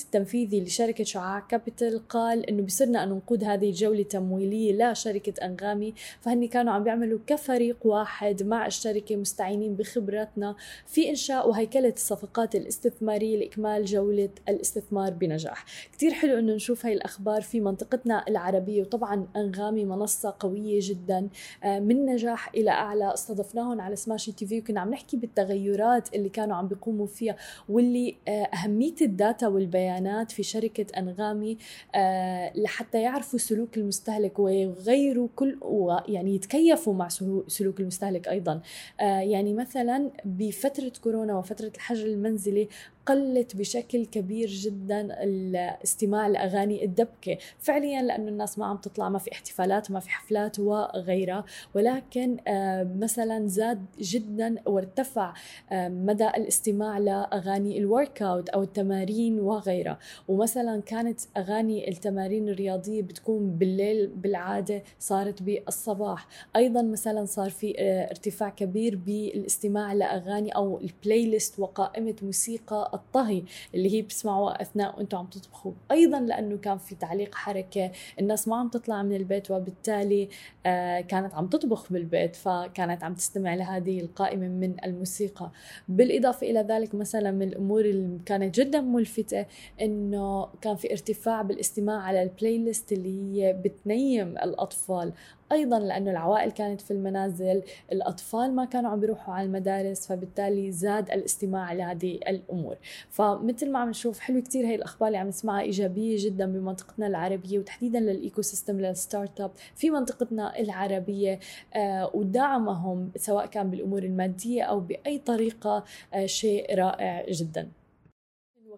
آه، 0.01 0.05
التنفيذي 0.05 0.61
لشركة 0.61 1.03
شعاع 1.03 1.39
كابيتال 1.39 2.07
قال 2.07 2.45
أنه 2.49 2.63
بصرنا 2.63 3.03
أن 3.03 3.09
نقود 3.09 3.43
هذه 3.43 3.69
الجولة 3.69 3.99
التمويلية 3.99 4.91
لشركة 4.91 5.45
أنغامي 5.45 5.93
فهني 6.21 6.47
كانوا 6.47 6.73
عم 6.73 6.83
بيعملوا 6.83 7.19
كفريق 7.27 7.77
واحد 7.83 8.43
مع 8.43 8.65
الشركة 8.67 9.15
مستعينين 9.15 9.75
بخبرتنا 9.75 10.55
في 10.85 11.09
إنشاء 11.09 11.49
وهيكلة 11.49 11.93
الصفقات 11.95 12.55
الاستثمارية 12.55 13.37
لإكمال 13.37 13.85
جولة 13.85 14.29
الاستثمار 14.55 15.13
بنجاح. 15.13 15.65
كتير 15.91 16.11
حلو 16.13 16.39
إنه 16.39 16.53
نشوف 16.53 16.85
هاي 16.85 16.93
الأخبار 16.93 17.41
في 17.41 17.59
منطقتنا 17.59 18.25
العربية 18.27 18.81
وطبعا 18.81 19.27
أنغامي 19.35 19.85
منصة 19.85 20.35
قوية 20.39 20.79
جدا 20.81 21.29
آه، 21.63 21.79
من 21.79 22.05
نجاح 22.05 22.49
إلى 22.55 22.71
أعلى. 22.71 23.13
استضفناهم 23.13 23.81
على 23.81 23.95
سماشي 23.95 24.31
تي 24.31 24.45
في 24.45 24.59
وكنا 24.59 24.79
عم 24.79 24.89
نحكي 24.89 25.17
بالتغيرات 25.17 26.15
اللي 26.15 26.29
كانوا 26.29 26.55
عم 26.55 26.67
بيقوموا 26.67 27.07
فيها 27.07 27.35
واللي 27.69 28.15
آه، 28.27 28.31
أهمية 28.31 28.95
ال 29.01 29.11
data 29.11 29.47
والبيانات 29.47 30.31
في 30.31 30.43
شركة 30.43 30.99
أنغامي 30.99 31.57
آه، 31.95 32.51
لحتى 32.55 33.01
يعرفوا 33.01 33.39
سلوك 33.39 33.77
المستهلك 33.77 34.39
ويغيروا 34.39 35.27
كل 35.35 35.59
يعني 36.07 36.35
يتكيفوا 36.35 36.93
مع 36.93 37.07
سلوك 37.47 37.79
المستهلك 37.79 38.27
أيضا. 38.27 38.61
يعني 38.99 39.53
مثلا 39.53 40.11
بفترة 40.25 40.91
كورونا 41.03 41.37
وفترة 41.37 41.71
الحجر 41.75 42.05
المنزلي 42.05 42.67
قلت 43.05 43.55
بشكل 43.55 44.05
كبير 44.05 44.47
جدا 44.47 45.23
الاستماع 45.23 46.27
لأغاني 46.27 46.85
الدبكة. 46.85 47.37
فعليا 47.59 48.01
لأنه 48.01 48.27
الناس 48.29 48.59
ما 48.59 48.65
عم 48.65 48.77
تطلع 48.77 49.09
ما 49.09 49.19
في 49.19 49.31
احتفالات 49.31 49.89
وما 49.91 49.99
في 49.99 50.09
حفلات 50.09 50.59
وغيرها. 50.59 51.45
ولكن 51.75 52.37
آه، 52.47 52.83
مثلا 52.83 53.47
زاد 53.47 53.85
جدا 53.99 54.55
وارتفع 54.65 55.33
آه، 55.71 55.89
مدى 55.89 56.27
الاستماع 56.27 56.97
لأغاني 56.97 57.77
ال 57.77 58.21
workout 58.21 58.49
أو 58.49 58.63
التمارين 58.63 59.39
وغيرها. 59.39 59.99
ومثلا 60.27 60.81
كانت 60.81 61.19
أغاني 61.37 61.89
التمارين 61.89 62.49
الرياضية 62.49 63.01
بتكون 63.01 63.51
بالليل 63.51 64.07
بالعادة 64.07 64.83
صارت 64.99 65.43
بالصباح. 65.43 66.27
أيضا 66.55 66.81
مثلا 66.81 67.25
صار 67.25 67.49
في 67.49 67.75
آه، 67.79 68.09
ارتفاع 68.09 68.49
كبير 68.49 68.95
بالاستماع 68.95 69.93
لأغاني 69.93 70.55
أو 70.55 70.79
ال 70.79 71.25
playlist 71.25 71.59
وقائمة 71.59 72.15
موسيقى 72.21 72.94
الطهي 72.95 73.43
اللي 73.75 73.93
هي 73.93 74.01
بتسمعوها 74.01 74.61
أثناء 74.61 74.97
وأنتم 74.97 75.17
عم 75.17 75.25
تطبخوا. 75.25 75.71
أيضا 75.91 76.19
لأنه 76.19 76.57
كان 76.57 76.77
في 76.77 76.95
تعليق 76.95 77.35
حركة 77.35 77.91
الناس 78.19 78.47
ما 78.47 78.55
عم 78.55 78.67
تطلع 78.69 79.03
من 79.03 79.15
البيت 79.15 79.51
وبالتالي 79.51 80.29
آه، 80.65 81.01
كانت 81.01 81.33
عم 81.33 81.47
تطبخ 81.47 81.93
بالبيت 81.93 82.35
فكانت 82.35 83.03
عم 83.03 83.13
تستمع 83.13 83.55
لهذه 83.55 83.99
القائمة 83.99 84.47
من 84.47 84.75
الموسيقى. 84.85 85.51
بالإضافة 85.89 86.49
إلى 86.49 86.59
ذلك 86.59 86.95
مثلا 86.95 87.31
من 87.31 87.47
الأمور 87.47 87.85
اللي 87.85 88.19
كانت 88.25 88.59
جدا 88.59 88.81
ملفتة 88.81 89.45
إنه 89.81 90.47
كان 90.61 90.75
في 90.75 90.91
ارتفاع 90.91 91.41
بالاستماع 91.41 92.01
على 92.01 92.23
ال 92.23 92.57
playlist 92.57 92.91
اللي 92.91 93.43
هي 93.43 93.53
بتنيم 93.53 94.27
الأطفال. 94.27 95.13
أيضا 95.55 95.79
لأنه 95.79 96.11
العوائل 96.11 96.51
كانت 96.51 96.81
في 96.81 96.91
المنازل 96.91 97.61
الأطفال 97.91 98.55
ما 98.55 98.65
كانوا 98.65 98.89
عم 98.91 98.99
بيروحوا 98.99 99.33
على 99.33 99.45
المدارس 99.45 100.07
فبالتالي 100.07 100.71
زاد 100.71 101.11
الاستماع 101.11 101.73
لهذه 101.73 102.19
الأمور. 102.27 102.75
فمثل 103.09 103.71
ما 103.71 103.79
عم 103.79 103.89
نشوف 103.89 104.19
حلو 104.19 104.41
كثير 104.41 104.65
هي 104.65 104.75
الأخبار 104.75 105.07
اللي 105.07 105.17
عم 105.17 105.27
نسمعها 105.27 105.61
إيجابية 105.61 106.17
جدا 106.25 106.45
بمنطقتنا 106.45 107.07
العربية 107.07 107.59
وتحديدا 107.59 107.99
لل 107.99 108.41
ecosystem 108.41 108.79
لل 108.81 109.41
startup 109.41 109.51
في 109.75 109.89
منطقتنا 109.89 110.59
العربية 110.59 111.39
آه 111.75 112.11
ودعمهم 112.13 113.11
سواء 113.17 113.45
كان 113.45 113.69
بالأمور 113.71 114.03
المادية 114.03 114.63
أو 114.63 114.79
بأي 114.79 115.17
طريقة 115.17 115.83
آه 116.13 116.25
شيء 116.25 116.75
رائع 116.75 117.25
جدا. 117.29 117.67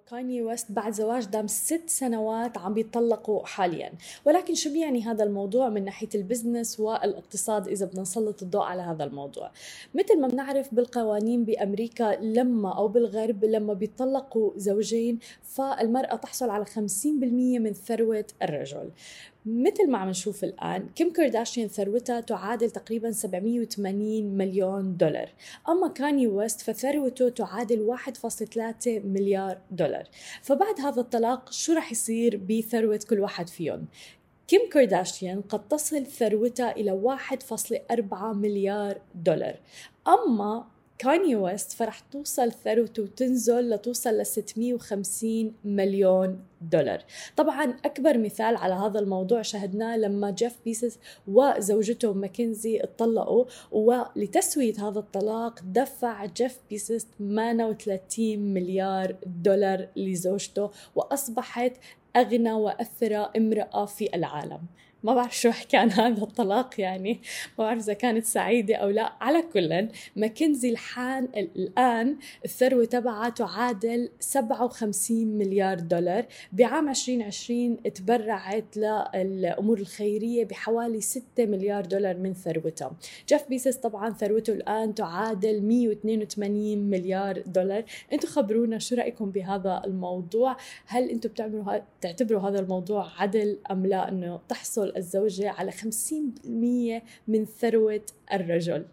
كاني 0.09 0.41
ويست 0.41 0.71
بعد 0.71 0.93
زواج 0.93 1.25
دام 1.25 1.47
ست 1.47 1.83
سنوات 1.85 2.57
عم 2.57 2.73
بيطلقوا 2.73 3.45
حاليا. 3.45 3.91
ولكن 4.25 4.55
شو 4.55 4.73
بيعني 4.73 5.03
هذا 5.03 5.23
الموضوع 5.23 5.69
من 5.69 5.85
ناحية 5.85 6.09
ال 6.15 6.22
business 6.22 6.79
والاقتصاد 6.79 7.67
إذا 7.67 7.85
بدنا 7.85 8.01
نسلط 8.01 8.41
الضوء 8.43 8.61
على 8.61 8.81
هذا 8.81 9.03
الموضوع؟ 9.03 9.51
مثل 9.95 10.19
ما 10.21 10.27
بنعرف 10.27 10.73
بالقوانين 10.73 11.45
بأمريكا 11.45 12.17
لما 12.21 12.77
أو 12.77 12.87
بالغرب 12.87 13.45
لما 13.45 13.73
بيطلقوا 13.73 14.51
زوجين 14.57 15.19
فالمرأة 15.43 16.15
تحصل 16.15 16.49
على 16.49 16.65
50% 16.65 16.77
من 17.59 17.73
ثروة 17.73 18.25
الرجل. 18.41 18.91
مثل 19.47 19.89
ما 19.89 19.97
عم 19.97 20.09
نشوف 20.09 20.43
الآن 20.43 20.89
كيم 20.95 21.13
كارداشيان 21.13 21.67
ثروتها 21.67 22.19
تعادل 22.19 22.71
تقريبا 22.71 23.11
780 23.11 24.37
مليون 24.37 24.97
دولار. 24.97 25.29
أما 25.69 25.87
كاني 25.87 26.27
ويست 26.27 26.61
فثروته 26.61 27.29
تعادل 27.29 27.97
1.3 27.97 28.87
مليار 28.87 29.57
دولار. 29.71 30.07
فبعد 30.41 30.81
هذا 30.81 31.01
الطلاق 31.01 31.51
شو 31.51 31.73
رح 31.73 31.91
يصير 31.91 32.37
بثروة 32.37 32.99
كل 33.09 33.19
واحد 33.19 33.49
فيهم؟ 33.49 33.85
كيم 34.47 34.61
كارداشيان 34.71 35.41
قد 35.41 35.67
تصل 35.67 36.05
ثروتها 36.05 36.71
إلى 36.71 36.91
1.4 36.91 38.33
مليار 38.33 39.01
دولار. 39.15 39.59
أما 40.07 40.67
كاني 40.97 41.35
ويست 41.35 41.71
فرح 41.71 41.99
توصل 41.99 42.51
ثروته 42.51 43.03
وتنزل 43.03 43.69
لتوصل 43.69 44.17
ل 44.17 44.25
650 44.25 45.53
مليون 45.65 46.39
دولار. 46.61 47.03
طبعا 47.35 47.77
أكبر 47.85 48.17
مثال 48.17 48.55
على 48.55 48.73
هذا 48.73 48.99
الموضوع 48.99 49.41
شهدناه 49.41 49.97
لما 49.97 50.31
جيف 50.31 50.55
بيزوس 50.65 50.99
وزوجته 51.27 52.13
ماكنزي 52.13 52.83
اتطلقوا 52.83 53.45
ولتسوية 53.71 54.73
هذا 54.87 54.99
الطلاق 54.99 55.59
دفع 55.63 56.25
جيف 56.25 56.57
بيزوس 56.69 57.07
38 57.19 58.39
مليار 58.39 59.15
دولار 59.25 59.87
لزوجته 59.95 60.71
وأصبحت 60.95 61.73
أغنى 62.15 62.53
وأثرى 62.53 63.31
امرأة 63.37 63.85
في 63.85 64.15
العالم. 64.15 64.59
ما 65.03 65.13
بعرف 65.13 65.37
شو 65.37 65.51
عن 65.73 65.91
هذا 65.91 66.23
الطلاق 66.23 66.81
يعني. 66.81 67.19
ما 67.59 67.65
بعرف 67.65 67.83
إذا 67.83 67.93
كانت 67.93 68.25
سعيدة 68.25 68.75
أو 68.75 68.89
لا. 68.89 69.13
على 69.21 69.41
كل 69.41 69.87
ماكنزي 70.15 70.69
الحان 70.69 71.27
الآن 71.35 72.17
الثروة 72.45 72.85
تبعها 72.85 73.29
تعادل 73.29 74.09
57 74.19 75.27
مليار 75.27 75.79
دولار. 75.79 76.25
بعام 76.51 76.89
2020 76.89 77.83
تبرعت 77.83 78.77
للأمور 78.77 79.79
الخيرية 79.79 80.45
بحوالي 80.45 81.01
6 81.01 81.23
مليار 81.39 81.85
دولار 81.85 82.17
من 82.17 82.33
ثروتها 82.33 82.91
جيف 83.29 83.49
بيسس 83.49 83.75
طبعا 83.75 84.09
ثروته 84.09 84.53
الآن 84.53 84.95
تعادل 84.95 85.61
182 85.61 86.77
مليار 86.77 87.41
دولار. 87.41 87.83
أنتم 88.13 88.27
خبرونا 88.27 88.79
شو 88.79 88.95
رأيكم 88.95 89.31
بهذا 89.31 89.81
الموضوع؟ 89.85 90.57
هل 90.85 91.09
أنتم 91.09 91.29
بتعملوا 91.29 91.79
تعتبروا 92.01 92.49
هذا 92.49 92.59
الموضوع 92.59 93.07
عدل 93.21 93.57
أم 93.71 93.85
لا؟ 93.85 94.09
إنه 94.09 94.39
تحصل 94.49 94.86
الزوجة 94.95 95.49
على 95.49 95.71
50% 95.71 97.03
من 97.27 97.45
ثروة 97.45 98.05
الرجل. 98.33 98.85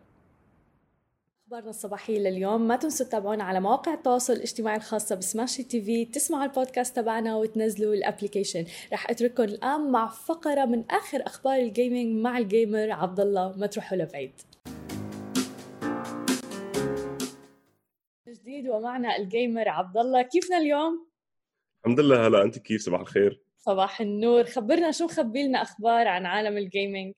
أخبارنا 1.46 1.70
الصباحية 1.70 2.18
لليوم 2.18 2.68
ما 2.68 2.76
تنسوا 2.76 3.06
تتابعونا 3.06 3.44
على 3.44 3.60
مواقع 3.60 3.94
التواصل 3.94 4.32
الاجتماعي 4.32 4.76
الخاصة 4.76 5.14
بسماشي 5.14 5.62
تي 5.62 5.82
في 5.82 6.04
تسمعوا 6.04 6.44
البودكاست 6.44 6.96
تبعنا 6.96 7.36
وتنزلوا 7.36 7.94
ال 7.94 8.00
application 8.00 8.64
رح 8.92 9.10
أترككم 9.10 9.42
الآن 9.42 9.90
مع 9.90 10.08
فقرة 10.08 10.64
من 10.64 10.84
آخر 10.90 11.26
أخبار 11.26 11.58
ال 11.58 11.67
gaming 11.67 12.22
مع 12.22 12.38
ال 12.38 12.47
gamer 12.47 12.90
عبد 12.90 13.20
الله 13.20 13.58
ما 13.58 13.66
تروحوا 13.66 13.98
لبعيد. 13.98 14.32
جديد 18.28 18.68
ومعنا 18.68 19.16
ال 19.16 19.25
gamer 19.25 19.68
عبد 19.68 19.96
الله 19.96 20.22
كيفنا 20.22 20.56
اليوم؟ 20.58 21.06
الحمد 21.80 22.00
لله 22.00 22.26
هلا 22.26 22.42
أنت 22.42 22.58
كيف؟ 22.58 22.82
صباح 22.82 23.00
الخير. 23.00 23.43
صباح 23.64 24.00
النور. 24.00 24.44
خبرنا 24.44 24.90
شو 24.90 25.04
مخبي 25.04 25.42
لنا 25.42 25.62
أخبار 25.62 26.08
عن 26.08 26.26
عالم 26.26 26.58
ال 26.58 26.66
gaming 26.66 27.14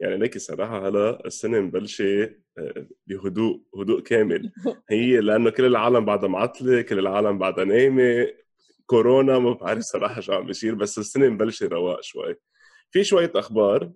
يعني 0.00 0.16
ليك 0.16 0.36
الصراحه 0.36 0.88
هلا 0.88 1.26
السنة 1.26 1.60
مبلشة 1.60 2.34
آه، 2.58 2.86
بهدوء 3.06 3.62
هدوء 3.76 4.00
كامل. 4.00 4.52
هي 4.90 5.20
لأنه 5.20 5.50
كل 5.50 5.64
العالم 5.64 6.04
بعدها 6.04 6.28
معطلة 6.28 6.82
كل 6.82 6.98
العالم 6.98 7.38
بعدها 7.38 7.64
نايمة 7.64 8.26
كورونا 8.86 9.38
ما 9.38 9.52
بعرف 9.52 9.82
صراحة 9.82 10.20
شو 10.20 10.32
عم 10.32 10.46
بيصير 10.46 10.74
بس 10.74 10.98
السنة 10.98 11.28
مبلشة 11.28 11.66
رواق 11.68 12.00
شوي. 12.02 12.34
في 12.90 13.04
شوية 13.04 13.32
أخبار 13.34 13.92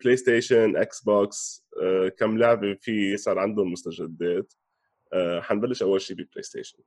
بلاي 0.00 0.16
ستيشن 0.16 0.76
إكس 0.76 1.02
بوكس 1.02 1.66
كم 2.18 2.38
لعبة 2.38 2.74
في 2.80 3.16
صار 3.16 3.38
عندهم 3.38 3.72
مستجدات. 3.72 4.52
آه، 5.12 5.40
حنبلش 5.40 5.82
أول 5.82 6.00
شيء 6.00 6.16
ببلاي 6.16 6.42
ستيشن 6.42 6.78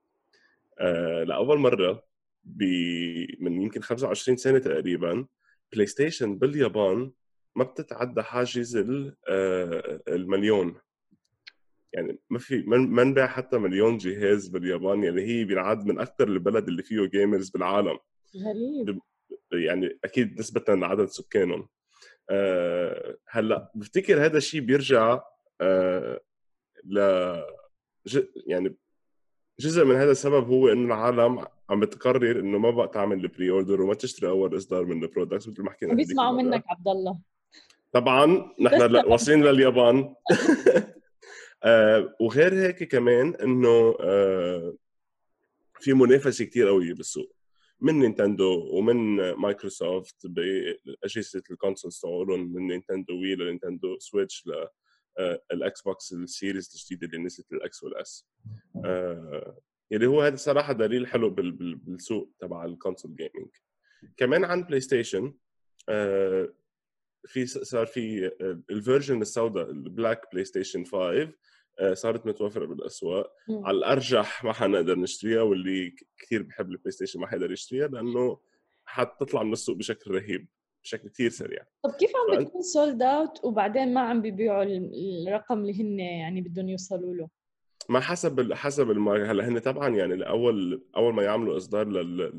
آه، 0.80 1.24
لأول 1.24 1.60
مره 2.46 3.28
من 3.40 3.62
يمكن 3.62 3.82
25 3.82 4.38
سنة 4.38 4.60
تقريبا 4.60 5.28
بلاي 5.74 5.86
ستيشن 5.86 6.38
باليابان 6.38 7.12
ما 7.56 7.64
بتتعدى 7.64 8.22
حاجز 8.22 8.78
آه، 8.78 10.02
المليون. 10.08 10.76
يعني 11.94 12.20
ما 12.30 12.40
في 12.40 12.64
ما 12.68 13.02
انباع 13.02 13.28
حتى 13.28 13.58
مليون 13.58 13.98
جهاز 13.98 14.48
باليابان 14.48 15.04
يعني 15.04 15.22
هي 15.22 15.44
بينعد 15.44 15.86
من 15.86 16.00
أكثر 16.00 16.28
البلد 16.28 16.68
اللي 16.68 16.84
فيه 16.84 17.06
gamers 17.06 17.50
بالعالم. 17.50 18.00
غريب. 18.38 19.00
يعني 19.54 20.00
أكيد 20.04 20.40
نسبة 20.40 20.76
لعدد 20.76 21.06
سكانهم. 21.06 21.70
أه 22.30 23.18
هلأ 23.30 23.72
بفتكر 23.76 24.26
هذا 24.26 24.38
الشيء 24.38 24.62
بيرجع 24.62 25.22
أه 25.62 26.22
ل 26.86 27.00
يعني 28.48 28.76
جزء 29.62 29.86
من 29.86 29.96
هذا 29.96 30.12
السبب 30.12 30.48
هو 30.48 30.68
إنه 30.68 30.86
العالم 30.86 31.46
عم 31.70 31.80
بتقرر 31.80 32.40
إنه 32.40 32.58
ما 32.58 32.70
بقى 32.70 32.88
تعمل 32.88 33.20
ال 33.20 33.50
pre-order 33.50 33.82
وما 33.82 33.94
تشتري 33.94 34.30
أول 34.30 34.58
إصدار 34.58 34.86
من 34.86 35.04
ال 35.04 35.09
products 35.09 35.48
مثل 35.48 35.62
ما 35.64 35.72
حكينا 35.72 35.94
بيسمعوا 35.94 36.42
منك 36.42 36.64
عبد 36.70 36.88
الله 36.88 37.20
طبعا 37.92 38.52
نحن 38.62 38.96
واصلين 39.12 39.44
لليابان. 39.44 40.16
آه 41.64 42.16
وغير 42.20 42.54
هيك 42.54 42.84
كمان 42.84 43.36
إنه 43.36 43.96
آه 44.02 44.74
في 45.80 45.94
منافسة 45.94 46.46
كثير 46.46 46.68
قوية 46.68 46.94
بالسوق. 46.94 47.36
من 47.82 48.00
نينتندو 48.00 48.78
ومن 48.78 49.32
مايكروسوفت 49.32 50.28
بأجهزة 50.28 51.44
ال 51.52 51.57
consoles 51.57 52.00
تبعولهم 52.00 52.54
من 52.54 52.68
نينتندو 52.68 53.14
وي 53.14 53.36
لنينتندو 53.36 54.00
سويتش 54.00 54.50
للاكس 55.54 55.82
بوكس 55.82 56.14
ال 56.14 56.22
series 56.22 56.72
الجديده 56.76 57.08
اللي 57.08 57.26
نزلت 57.26 57.54
ال 57.54 57.69
X 57.69 57.84
وال 57.84 58.06
S. 58.06 58.28
اللي 59.92 60.08
هو 60.08 60.22
هذا 60.22 60.36
صراحة 60.36 60.74
دليل 60.74 61.08
حلو 61.08 61.30
بالسوق 61.30 62.32
تبع 62.40 62.66
ال 62.66 62.72
console 62.72 63.16
gaming 63.16 63.50
كمان 64.18 64.46
عن 64.46 64.64
بلاي 64.64 64.80
ستيشن 64.80 65.34
في 67.28 67.46
صار 67.46 67.86
في 67.86 68.32
ال 68.70 68.76
version 68.76 69.22
السوداء 69.22 69.72
ال 69.72 69.82
black 69.82 70.32
بلاي 70.32 70.46
ستيشن 70.46 70.84
5 70.86 71.32
صارت 71.94 72.26
متوفرة 72.26 72.66
بالأسواق. 72.66 73.34
مم. 73.50 73.66
على 73.66 73.78
الأرجح 73.78 74.44
ما 74.44 74.54
حنقدر 74.54 75.00
نشتريها 75.00 75.42
واللي 75.42 75.96
كثير 76.18 76.44
بحب 76.44 76.72
البلاي 76.72 76.92
ستيشن 76.92 77.20
ما 77.20 77.28
حيقدر 77.28 77.52
يشتريها 77.52 77.88
لأنه 77.88 78.40
حتطلع 78.86 79.44
من 79.44 79.54
السوق 79.54 79.78
بشكل 79.78 80.12
رهيب. 80.12 80.48
بشكل 80.84 81.10
كثير 81.10 81.30
سريع 81.30 81.64
طب 81.84 81.92
كيف 81.92 82.12
عم 82.16 82.36
فأنت- 82.38 82.42
بتكون 82.42 82.62
sold 82.62 83.02
out 83.02 83.46
وبعدين 83.46 83.94
ما 83.94 84.02
عم 84.02 84.22
بيبيعوا 84.22 84.64
ال- 84.64 85.28
الرقم 85.28 85.60
اللي 85.60 85.82
هن 85.82 86.00
يعني 86.00 86.42
بدهم 86.42 86.70
يوصلوا 86.70 87.16
له 87.16 87.30
ما 87.90 88.00
حسب 88.00 88.54
حسب 88.54 88.92
ال 88.92 88.98
market 88.98 89.32
هلا 89.32 89.48
هن 89.48 89.60
طبعا 89.60 89.90
يعني 89.90 90.14
الأول 90.14 90.84
أول 90.98 91.14
ما 91.14 91.24
يعملوا 91.24 91.58
إصدار 91.58 91.88
لل 91.88 92.32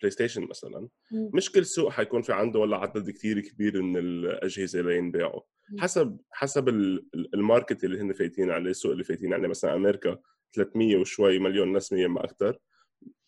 بلاي 0.00 0.10
ستيشن 0.10 0.42
مثلا 0.50 0.88
مم. 1.12 1.30
مش 1.34 1.52
كل 1.52 1.66
سوق 1.66 1.90
حيكون 1.90 2.22
في 2.22 2.32
عنده 2.32 2.60
ولا 2.60 2.76
عدد 2.76 3.10
كثير 3.10 3.40
كبير 3.40 3.82
من 3.82 3.96
الأجهزة 3.96 4.80
لينباعوا. 4.80 5.40
حسب 5.78 6.18
حسب 6.30 6.68
ال- 6.68 7.06
ال- 7.14 7.34
ال 7.34 7.41
market 7.41 7.84
اللي 7.84 8.00
هن 8.00 8.12
فايتين 8.12 8.50
عليه 8.50 8.70
السوق 8.70 8.92
اللي 8.92 9.04
فايتين 9.04 9.34
عليه 9.34 9.48
مثلا 9.48 9.74
أمريكا 9.74 10.18
300 10.52 10.96
وشوي 10.96 11.38
مليون 11.38 11.76
نسمه 11.76 12.06
ما 12.06 12.24
أكثر 12.24 12.58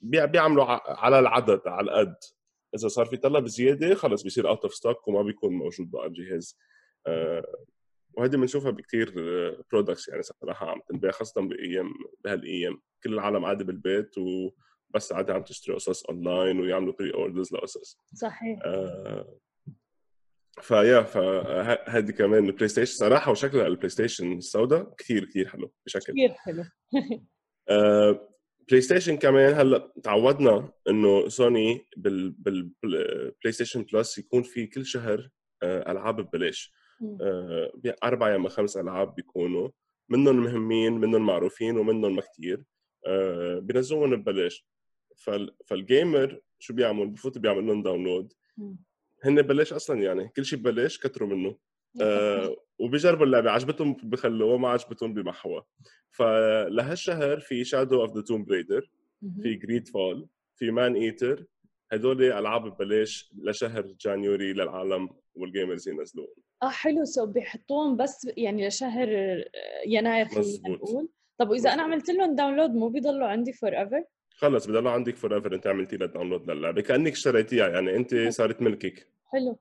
بيع- 0.01 0.25
بيعملوا 0.25 0.65
على 0.91 1.19
العدد 1.19 1.61
على 1.67 1.85
القد 1.91 2.17
إذا 2.75 2.89
صار 2.89 3.07
في 3.07 3.17
طلب 3.17 3.47
زيادة 3.47 3.95
خلص 3.95 4.23
بيصير 4.23 4.49
out 4.49 4.63
of 4.63 4.75
stock 4.75 5.09
وما 5.09 5.23
بيكون 5.23 5.53
موجود 5.53 5.91
بقى 5.91 6.07
الجهاز 6.07 6.59
آه، 7.07 7.45
وهذه 8.13 8.31
بنشوفها 8.31 8.71
بكثير 8.71 9.15
products 9.73 10.09
يعني 10.09 10.23
صراحة 10.23 10.71
عم 10.71 10.81
تنباع 10.89 11.11
خاصة 11.11 11.41
بايام 11.41 11.93
بهالأيام. 12.25 12.81
كل 13.05 13.15
العالم 13.15 13.45
قاعدة 13.45 13.65
بالبيت 13.65 14.19
وبس 14.19 15.13
قاعدة 15.13 15.35
عم 15.35 15.43
تشتري 15.43 15.75
قصص 15.75 16.05
اونلاين 16.05 16.61
ويعملوا 16.61 16.93
pre-orders 16.99 17.53
لقصص. 17.53 17.99
صحيح. 18.15 18.61
آه، 18.65 19.39
فيا 20.61 21.03
فهذه 21.03 22.11
كمان 22.11 22.47
البلاي 22.47 22.69
ستيشن 22.69 22.95
صراحة 22.97 23.31
وشكلها 23.31 23.67
البلاي 23.67 23.89
ستيشن 23.89 24.33
السوداء 24.33 24.95
كثير 24.99 25.25
كثير 25.25 25.49
حلو 25.49 25.73
بشكل. 25.87 26.13
كثير 26.13 26.33
حلو. 26.33 26.65
آه، 27.71 28.28
بلاي 28.69 28.81
ستيشن 28.81 29.17
كمان 29.17 29.55
هلا 29.55 29.93
تعودنا 30.03 30.73
إنه 30.89 31.29
سوني 31.29 31.87
بال 31.97 32.31
بالبلاي 32.31 33.53
ستيشن 33.53 33.83
بلس 33.83 34.19
يكون 34.19 34.43
في 34.43 34.67
كل 34.67 34.87
شهر 34.87 35.29
آه، 35.63 35.93
ألعاب 35.93 36.17
ببلاش. 36.21 36.73
آه، 37.21 37.73
أربع 38.05 38.31
يا 38.35 38.49
خمس 38.49 38.77
ألعاب 38.77 39.15
بيكونوا. 39.15 39.69
منهم 40.09 40.37
مهمين 40.45 40.93
منهم 40.93 41.27
معروفين 41.27 41.77
ومنهم 41.79 42.17
ما 42.17 42.23
كثير 42.23 42.65
بينزلوهم 43.61 44.17
ببلاش. 44.17 44.67
فال- 45.17 45.57
فال 45.67 45.88
gamer 45.88 46.41
شو 46.59 46.75
بيعمل؟ 46.75 47.07
بفوت 47.07 47.39
بيعمل 47.39 47.67
لهم 47.67 47.83
download. 47.83 48.33
هن 49.25 49.43
ببلاش 49.43 49.73
أصلا 49.73 50.03
يعني 50.03 50.29
كل 50.37 50.45
شيء 50.45 50.59
ببلاش 50.59 50.99
كتروا 50.99 51.29
منه. 51.29 51.59
آه 52.03 52.57
وبيجربوا 52.79 53.27
اللعبة 53.27 53.51
عجبتهم 53.51 53.97
بخلوها 54.03 54.59
ما 54.59 54.69
عجبتهم 54.69 55.15
بمحوها. 55.15 55.65
فلهالشهر 56.11 57.41
في 57.41 57.65
Shadow 57.65 58.03
of 58.03 58.17
the 58.17 58.23
Tomb 58.23 58.45
Raider. 58.45 58.91
في 59.43 59.55
GreedFall 59.55 60.29
في 60.57 60.71
Maneater 60.71 61.45
هدول 61.93 62.23
ألعاب 62.23 62.63
ببلاش 62.75 63.31
لشهر 63.43 63.83
January 64.01 64.53
للعالم 64.53 65.09
وال 65.35 65.48
gamers 65.48 65.89
ينزلوهم 65.89 66.29
آه 66.63 66.69
حلو. 66.69 67.05
so 67.05 67.27
بيحطوهم 67.27 67.97
بس 67.97 68.29
يعني 68.37 68.69
لشهر 68.69 69.09
آه، 69.11 69.45
يناير 69.87 70.27
خلينا. 70.29 70.69
نقول. 70.69 71.09
طب 71.39 71.49
وإذا 71.51 71.73
أنا. 71.75 71.83
عملت 71.83 72.11
لهم 72.11 72.35
download 72.35 72.71
مو 72.71 72.89
بيضلوا 72.89 73.27
عندي 73.27 73.53
forever 73.53 74.05
خلص 74.31 74.67
بضل 74.67 74.87
عندك 74.89 75.17
forever 75.17 75.55
أنت 75.55 75.67
عملتي 75.67 75.97
لها 75.97 76.07
download 76.07 76.51
للعبة. 76.51 76.81
كأنك 76.83 77.13
اشتريتيها 77.13 77.69
يعني. 77.69 77.97
أنت 77.97 78.15
صارت 78.29 78.63
ملكك. 78.63 79.09
حلو. 79.33 79.59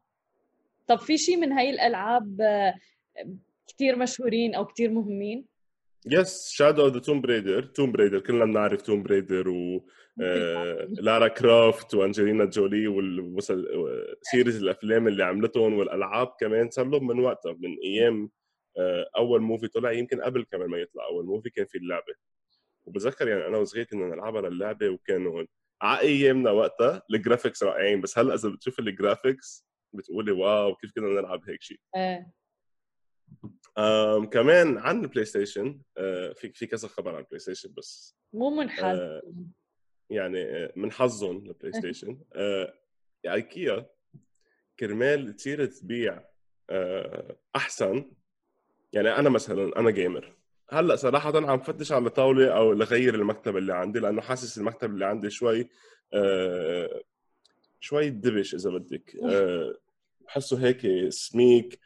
طب 0.88 1.00
في 1.00 1.18
شيء 1.18 1.38
من 1.38 1.52
هاي 1.52 1.70
الألعاب 1.70 2.42
آه، 2.42 2.74
كثير 3.68 3.96
مشهورين 3.96 4.56
أو 4.56 4.66
كثير 4.66 4.90
مهمين؟ 4.90 5.46
yes 6.06 6.50
Shadow 6.50 6.82
of 6.82 6.94
the 6.94 7.00
Tomb 7.00 7.22
Raider 7.22 7.64
Tomb 7.64 7.92
Raider 7.92 8.20
كلنا 8.20 8.46
بنعرف 8.46 8.82
Tomb 8.82 9.04
Raider 9.04 9.50
و 9.50 9.86
آه، 10.22 10.88
لارا 10.90 11.28
كروفت 11.28 11.94
وأنجلينا 11.94 12.46
جولي 12.46 12.88
وال 12.88 13.31
series 13.31 14.62
الأفلام 14.64 15.08
اللي 15.08 15.24
عملتهم 15.24 15.74
والألعاب 15.74 16.28
كمان. 16.40 16.70
صار 16.70 16.86
لهم 16.86 17.08
من 17.08 17.20
وقتها 17.20 17.54
من 17.54 17.78
أيام 17.84 18.30
آه، 18.78 19.10
أول 19.18 19.42
movie 19.42 19.68
طلع. 19.68 19.92
يمكن 19.92 20.22
قبل 20.22 20.44
كمان 20.44 20.70
ما 20.70 20.78
يطلع 20.78 21.06
أول 21.06 21.26
movie 21.26 21.50
كان 21.50 21.66
في 21.66 21.78
اللعبة. 21.78 22.14
وبتذكر 22.86 23.28
يعني 23.28 23.48
أنا 23.48 23.58
وصغير 23.58 23.86
كنا 23.86 24.16
نلعبها 24.16 24.50
للعبه 24.50 24.90
وكانوا 24.90 25.44
على 25.82 26.02
أيامنا 26.02 26.52
وقتها 26.52 27.02
ال 27.14 27.19
graphics 27.19 27.64
رائعين. 27.64 28.02
بس 28.02 28.20
هلا 28.20 28.34
إذا 28.34 28.50
بتشوف 28.50 28.80
ال 28.80 28.90
graphics 28.90 29.68
بتقولي 29.94 30.32
wow 30.32 30.76
كيف 30.76 30.92
كنا 30.96 31.22
نلعب 31.22 31.50
هيك 31.50 31.62
شيء؟ 31.62 31.80
آه. 31.96 32.32
كمان 34.32 34.78
عن 34.78 35.04
البلاي 35.04 35.26
ستيشن 35.26 35.82
آه، 35.98 36.34
في 36.34 36.50
في 36.54 36.66
كذا 36.66 36.88
خبر 36.88 37.16
عن 37.16 37.22
البلاي 37.22 37.40
ستيشن 37.40 37.74
بس 37.78 38.16
مو 38.34 38.50
منحاز 38.50 39.00
آه، 39.00 39.22
يعني 40.10 40.44
آه، 40.44 40.74
من 40.76 40.92
حظهم 40.92 41.38
البلاي 41.38 41.72
ستيشن 41.72 42.20
ايكيا 43.26 43.90
كرمال 44.80 45.36
تصير 45.36 45.66
تبيع 45.66 46.24
احسن. 47.56 48.12
يعني 48.94 49.10
أنا 49.10 49.30
مثلا 49.30 49.80
أنا 49.80 49.92
gamer 49.92 50.36
هلأ 50.70 50.96
صراحة 50.96 51.50
عم 51.52 51.60
فتش 51.60 51.92
على 51.92 52.10
طاولة 52.10 52.58
أو 52.58 52.74
لغير 52.74 53.16
المكتب 53.16 53.58
اللي 53.58 53.74
عندي 53.74 54.00
لأنه 54.00 54.22
حاسس 54.22 54.58
المكتب 54.58 54.94
اللي 54.94 55.06
عندي 55.06 55.30
شوي 55.30 55.70
شوي 57.80 58.10
دبش 58.10 58.56
إذا 58.56 58.70
بدك. 58.70 59.18
بحسه 60.28 60.66
هيك 60.66 61.10
سميك. 61.10 61.80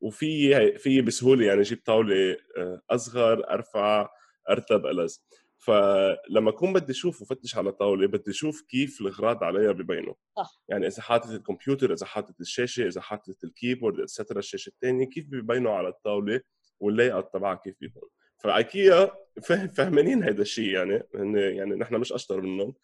وفي 0.00 0.78
في 0.78 1.00
بسهولة 1.00 1.46
يعني 1.46 1.60
أجيب 1.60 1.82
طاولة 1.84 2.36
آه، 2.56 2.82
أصغر 2.90 3.50
أرفع 3.50 4.08
أرتب 4.50 4.86
الذ 4.86 5.14
فلما 5.58 6.50
أكون 6.50 6.72
بدي 6.72 6.92
أشوف 6.92 7.22
وفتش 7.22 7.56
على 7.56 7.72
طاولة 7.72 8.06
بدي 8.06 8.30
أشوف 8.30 8.62
كيف 8.62 9.00
الأغراض 9.00 9.44
عليها 9.44 9.72
ببينوا 9.72 10.14
صح. 10.36 10.62
يعني 10.68 10.86
إذا 10.86 11.02
حاطط 11.02 11.30
الكمبيوتر 11.30 11.92
إذا 11.92 12.06
حاطط 12.06 12.40
الشاشة 12.40 12.86
إذا 12.86 13.00
حاطط 13.00 13.44
ال 13.44 13.50
keyboard 13.50 14.00
et 14.00 14.09
cetera 14.09 14.38
الشاشة 14.38 14.68
الثانية 14.68 15.06
كيف 15.06 15.26
ببينوا 15.26 15.72
على 15.72 15.88
الطاولة 15.88 16.40
وال 16.80 17.12
layout 17.12 17.32
تبعها 17.32 17.54
كيف 17.54 17.74
بيكون. 17.80 18.08
فإيكيا 18.38 19.10
فهم 19.42 19.68
فهمانين 19.68 20.22
هذا 20.22 20.42
الشيء 20.42 20.68
يعني 20.68 21.02
هن 21.14 21.36
يعني 21.36 21.74
نحن 21.74 21.94
مش 21.94 22.12
أشطر 22.12 22.40
منهم. 22.40 22.74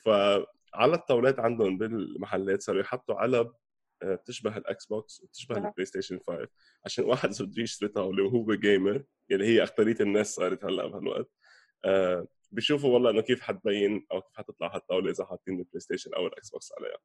فعلى 0.00 0.94
الطاولات 0.94 1.40
عندهم 1.40 1.78
بالمحلات 1.78 2.62
صاروا 2.62 2.80
يحطوا 2.80 3.14
علب 3.14 3.46
آه، 3.46 3.65
بتشبه 4.04 4.56
الاكس 4.56 4.86
بوكس 4.86 5.20
وبتشبه 5.20 5.54
آه. 5.56 5.58
البلاي 5.58 5.84
ستيشن 5.84 6.18
5 6.26 6.48
عشان 6.84 7.04
واحد 7.04 7.30
بده 7.40 7.62
يشتري 7.62 7.88
طاولة 7.88 8.24
وهو 8.24 8.54
gamer 8.54 9.04
يعني 9.28 9.44
هي 9.44 9.62
اكثريه 9.62 9.96
الناس 10.00 10.34
صارت 10.34 10.64
هلا 10.64 10.86
بهالوقت. 10.86 11.30
آه، 11.84 12.26
بيشوفوا 12.50 12.90
والله 12.90 13.10
إنه 13.10 13.20
كيف 13.20 13.40
حتبين 13.40 14.06
أو 14.12 14.20
كيف 14.20 14.36
حتطلع 14.36 14.74
هالطاولة 14.76 15.10
إذا 15.10 15.24
حاطين 15.24 15.58
البلاي 15.58 15.80
ستيشن 15.80 16.14
أو 16.14 16.26
الاكس 16.26 16.50
بوكس 16.50 16.72
عليها. 16.78 16.98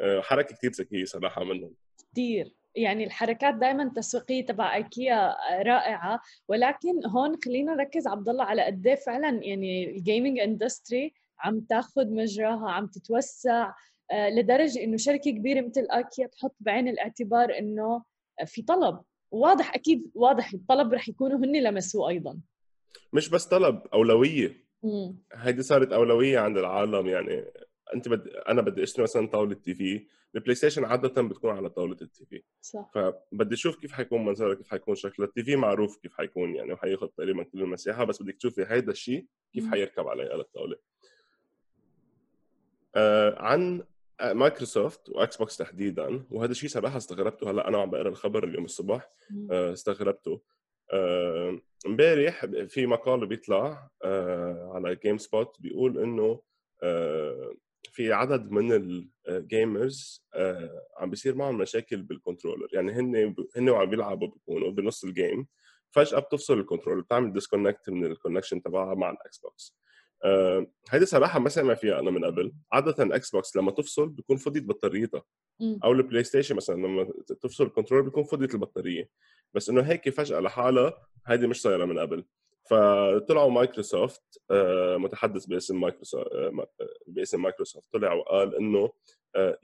آه، 0.00 0.20
حركة 0.20 0.54
كثير 0.56 0.70
ذكية 0.70 1.04
صراحة 1.04 1.44
منهم. 1.44 1.74
كثير 2.12 2.54
يعني 2.74 3.04
الحركات 3.04 3.54
دائما 3.54 3.82
التسويقيه 3.82 4.46
تبع 4.46 4.74
ايكيا 4.74 5.36
رائعة 5.62 6.20
ولكن 6.48 7.06
هون 7.06 7.36
خلينا 7.44 7.74
نركز 7.74 8.06
عبد 8.06 8.28
الله 8.28 8.44
على 8.44 8.62
قد 8.62 8.86
إيه 8.86 8.94
فعلا 8.94 9.44
يعني 9.44 9.90
ال 9.96 10.02
gaming 10.02 10.38
industry 10.38 11.14
عم 11.38 11.60
تاخذ 11.60 12.06
مجراها 12.06 12.70
عم 12.70 12.86
تتوسع. 12.86 13.68
آه، 13.68 13.74
لدرجة 14.12 14.84
إنه 14.84 14.96
شركة 14.96 15.30
كبيرة 15.30 15.60
مثل 15.60 15.86
ايكيا 15.92 16.26
تحط 16.26 16.56
بعين 16.60 16.88
الاعتبار 16.88 17.58
إنه 17.58 18.04
في 18.46 18.62
طلب. 18.62 19.00
واضح 19.30 19.74
أكيد 19.74 20.10
واضح 20.14 20.52
الطلب 20.52 20.94
رح 20.94 21.08
يكونوا 21.08 21.38
هن 21.38 21.62
لمسوه 21.62 22.08
أيضا. 22.08 22.40
مش 23.12 23.28
بس 23.28 23.46
طلب 23.46 23.82
أولوية. 23.94 24.68
مم. 24.82 25.18
هيدي 25.32 25.62
صارت 25.62 25.92
أولوية 25.92 26.38
عند 26.38 26.58
العالم 26.58 27.06
يعني 27.06 27.44
أنت 27.94 28.08
بد... 28.08 28.28
أنا 28.28 28.62
بدي 28.62 28.82
إشتري 28.82 29.02
مثلا 29.02 29.26
طاولة 29.26 29.54
TV 29.54 30.06
البلاي 30.34 30.54
ستيشن 30.54 30.84
عاده 30.84 31.22
بتكون 31.22 31.50
على 31.50 31.70
طاولة 31.70 31.96
ال 32.02 32.24
TV 32.26 32.42
صح. 32.60 32.90
فبدي 32.94 33.54
أشوف 33.54 33.76
كيف 33.76 33.92
حيكون 33.92 34.24
منظرها 34.24 34.54
كيف 34.54 34.68
حيكون 34.70 34.94
شكلها. 34.94 35.28
ال 35.28 35.42
TV 35.42 35.56
معروف 35.56 35.96
كيف 35.96 36.14
حيكون 36.14 36.54
يعني 36.54 36.72
وحياخذ 36.72 37.06
تقريبا 37.06 37.42
كل 37.42 37.62
المساحة 37.62 38.04
بس 38.04 38.22
بدك 38.22 38.36
تشوفي 38.36 38.66
هيدا 38.68 38.92
الشيء 38.92 39.26
كيف 39.52 39.64
مم. 39.64 39.70
حيركب 39.70 40.08
عليه 40.08 40.24
على 40.32 40.40
الطاولة. 40.40 40.76
آه 42.94 43.34
عن 43.38 43.80
آه، 43.80 43.86
مايكروسوفت 44.22 45.08
وإكس 45.08 45.36
بوكس 45.36 45.56
تحديدا 45.56 46.24
وهذا 46.30 46.50
الشيء 46.52 46.68
صراحة 46.70 46.96
استغربته. 46.96 47.50
هلأ 47.50 47.68
أنا 47.68 47.78
عم 47.78 47.90
بقرأ 47.90 48.08
الخبر 48.08 48.44
اليوم 48.44 48.64
الصبح. 48.64 49.10
آه، 49.50 49.72
استغربته. 49.72 50.42
امبارح 51.86 52.46
في 52.46 52.86
مقال 52.86 53.26
بيطلع 53.26 53.90
على 54.74 54.96
جيم 55.02 55.18
سبوت 55.18 55.60
بيقول 55.60 55.98
إنه 55.98 56.40
في 57.92 58.12
عدد 58.12 58.50
من 58.50 58.72
ال 59.28 59.42
gamers 59.42 60.26
عم 60.98 61.10
بيصير 61.10 61.34
معهم 61.34 61.58
مشاكل 61.58 62.02
بال 62.02 62.13
controller 62.13 62.68
يعني 62.72 62.92
هن 62.92 63.34
هن 63.56 63.68
وعم 63.68 63.90
بيلعبوا 63.90 64.28
بيكونوا 64.28 64.70
بنص 64.70 65.04
ال 65.04 65.12
game 65.12 65.46
فجأة 65.90 66.18
بتفصل 66.18 66.58
ال 66.58 66.62
controller 66.62 67.00
بتعمل 67.00 67.32
disconnect 67.32 67.90
من 67.90 68.04
ال 68.06 68.11
connection 68.11 68.62
تبعها 68.62 68.94
مع 68.94 69.10
الاكس 69.10 69.38
بوكس 69.38 69.76
آه 69.76 69.87
هيدي 70.90 71.06
صراحة 71.06 71.38
ما 71.38 71.48
سامع 71.48 71.74
فيها 71.74 72.00
أنا 72.00 72.10
من 72.10 72.24
قبل. 72.24 72.52
عادة 72.72 73.04
الاكس 73.04 73.30
بوكس 73.30 73.56
لما 73.56 73.70
تفصل 73.70 74.08
بيكون 74.08 74.36
فضيت 74.36 74.64
بطاريتها. 74.64 75.22
أو 75.84 75.92
البلاي 75.92 76.24
ستيشن 76.24 76.56
مثلا 76.56 76.74
لما 76.74 77.12
تفصل 77.40 77.64
ال 77.64 77.69
control 77.69 78.02
بيكون 78.02 78.24
فضيت 78.24 78.54
البطارية. 78.54 79.10
بس 79.54 79.70
إنه 79.70 79.82
هيك 79.82 80.08
فجأة 80.08 80.40
لحالها 80.40 81.06
هيدي 81.26 81.46
مش 81.46 81.62
صايرة 81.62 81.84
من 81.84 81.98
قبل. 81.98 82.24
فطلعوا 82.70 83.50
مايكروسوفت 83.50 84.22
آه، 84.50 84.96
متحدث 84.96 85.46
باسم 85.46 85.80
مايكروسوفت 85.80 86.32
آه، 86.32 86.68
باسم 87.06 87.42
مايكروسوفت. 87.42 87.86
طلع 87.92 88.12
وقال 88.12 88.54
إنه 88.54 88.92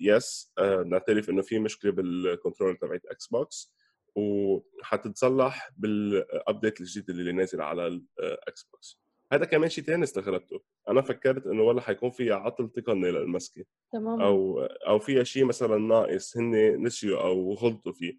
yes 0.01 0.53
آه، 0.59 0.83
نعترف 0.83 1.31
إنه 1.31 1.43
في 1.43 1.59
مشكلة 1.59 1.93
بال 1.93 2.12
control 2.12 2.77
تبعت 2.77 3.07
إكس 3.07 3.27
بوكس 3.27 3.75
وحتتصلح 4.17 5.71
بال 5.77 6.03
update 6.03 6.81
الجديد 6.81 7.11
اللي 7.11 7.33
نازل 7.33 7.61
على 7.61 7.87
الاكس 7.87 8.63
بوكس 8.73 9.01
هذا 9.33 9.45
كمان 9.45 9.69
شيء 9.69 9.85
ثاني 9.85 10.05
استغربته. 10.05 10.63
أنا 10.89 11.03
فكرت 11.03 11.47
إنه 11.47 11.63
والله 11.63 11.83
حيكون 11.83 12.11
فيها 12.11 12.35
عطل 12.35 12.69
تقني 12.69 13.11
للمسكه 13.11 13.65
تمام 13.93 14.21
أو 14.21 14.61
أو 14.63 14.99
فيها 14.99 15.25
شيء 15.25 15.45
مثلا 15.45 15.79
ناقص 15.79 16.37
هن 16.37 16.83
نسيوا 16.83 17.21
أو 17.21 17.53
غلطوا 17.53 17.93
فيه. 17.93 18.19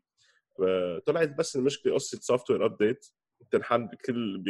طلعت 1.06 1.30
بس 1.30 1.56
المشكلة 1.56 1.94
قصة 1.94 2.20
software 2.22 2.66
update 2.66 3.06
بتنحل 3.42 3.88
بكل 3.88 4.44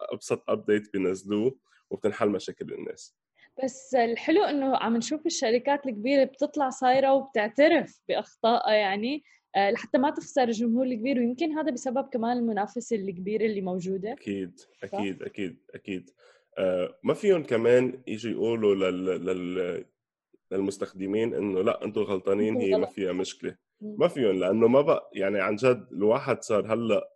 بابسط 0.00 0.50
update 0.50 0.92
بينزلوه 0.92 1.58
وبتنحل 1.90 2.28
مشاكل 2.28 2.72
الناس. 2.72 3.16
بس 3.64 3.94
الحلو 3.94 4.44
إنه 4.44 4.76
عم 4.76 4.96
نشوف 4.96 5.26
الشركات 5.26 5.86
الكبيرة 5.86 6.24
بتطلع 6.24 6.70
صايرة 6.70 7.12
وبتعترف 7.14 8.00
بأخطائها 8.08 8.74
يعني. 8.74 9.14
آه، 9.16 9.39
لحتى 9.56 9.98
ما 9.98 10.10
تخسر 10.10 10.42
الجمهور 10.42 10.86
الكبير 10.86 11.18
ويمكن 11.18 11.52
هذا 11.52 11.70
بسبب 11.70 12.08
كمان 12.08 12.36
المنافسة 12.38 12.96
الكبيرة 12.96 13.46
اللي 13.46 13.60
موجودة. 13.60 14.12
أكيد 14.12 14.60
أكيد 14.82 15.22
أكيد 15.22 15.56
أكيد. 15.74 16.10
آه 16.58 16.98
ما 17.02 17.14
فيهم 17.14 17.42
كمان 17.42 18.02
يجوا 18.06 18.32
يقولوا 18.32 18.74
لل... 18.90 19.06
لل... 19.26 19.84
للمستخدمين 20.52 21.34
إنه 21.34 21.62
لا 21.62 21.84
أنتم 21.84 22.00
غلطانين 22.00 22.56
هي 22.56 22.76
ما 22.78 22.86
فيها 22.86 23.12
مشكلة. 23.12 23.56
ما 23.80 24.08
فيهم 24.08 24.38
لأنه 24.38 24.68
ما 24.68 24.80
بقى 24.80 25.10
يعني 25.14 25.40
عن 25.40 25.56
جد 25.56 25.86
الواحد 25.92 26.42
صار 26.42 26.74
هلأ 26.74 27.10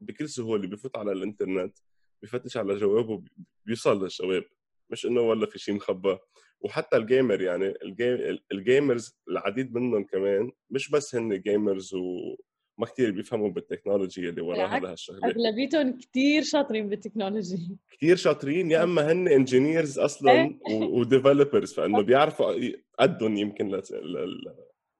بكل 0.00 0.28
سهولة 0.28 0.68
بفوت 0.68 0.96
على 0.96 1.12
الإنترنت 1.12 1.78
بفتش 2.22 2.56
على 2.56 2.74
جوابه 2.74 3.22
بيوصل 3.66 4.02
للجواب 4.02 4.44
مش 4.90 5.06
إنه 5.06 5.20
والله 5.20 5.46
في 5.46 5.58
شيء 5.58 5.74
مخبى 5.74 6.18
وحتى 6.60 6.96
ال 6.96 7.03
gamer 7.03 7.40
يعني 7.40 7.74
ال 7.82 7.96
gam 7.96 8.38
ال 8.52 8.61
gamers 8.61 9.18
العديد 9.30 9.74
منهم 9.74 10.04
كمان 10.04 10.50
مش 10.70 10.90
بس 10.90 11.14
هن 11.14 11.40
gamers 11.40 11.94
وما 11.94 12.86
كثير 12.86 13.10
بيفهموا 13.10 13.50
بالتكنولوجيا 13.50 14.30
اللي 14.30 14.40
وراها 14.42 14.80
لهالشغله 14.80 15.26
أغلبيتهم 15.28 15.98
كثير 15.98 16.42
شاطرين 16.42 16.88
بالتكنولوجي 16.88 17.76
كثير 17.90 18.16
شاطرين 18.16 18.70
يا 18.70 18.82
إما 18.82 19.12
هن 19.12 19.28
engineers 19.28 19.98
أصلا 19.98 20.32
إيه. 20.32 20.58
و 20.70 20.79
developers 20.79 21.74
فإنه 21.74 22.00
بيعرفوا 22.08 22.54
قدهم 22.98 23.36
يمكن 23.36 23.80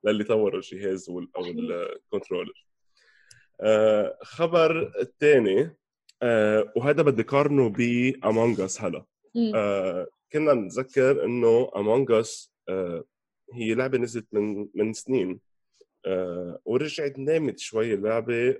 للي 0.04 0.24
طوروا 0.24 0.60
الجهاز 0.60 1.10
أو 1.10 1.46
ال 1.46 1.57
controller 1.57 2.66
آه، 3.60 4.18
خبر 4.22 4.92
الثاني 5.00 5.76
آه، 6.22 6.72
وهذا 6.76 7.02
بدي 7.02 7.22
قارنه 7.22 7.68
بامونج 7.68 8.60
اس 8.60 8.80
هلا. 8.80 9.04
آه، 9.54 10.06
كنا 10.32 10.54
نتذكر 10.54 11.24
إنه 11.24 11.70
امونج 11.76 12.12
اس 12.12 12.52
هي 13.52 13.74
لعبة 13.74 13.98
نزلت 13.98 14.26
من 14.32 14.68
من 14.74 14.92
سنين. 14.92 15.40
ورجعت 16.64 17.18
نامت 17.18 17.58
شوي 17.58 17.94
اللعبة 17.94 18.56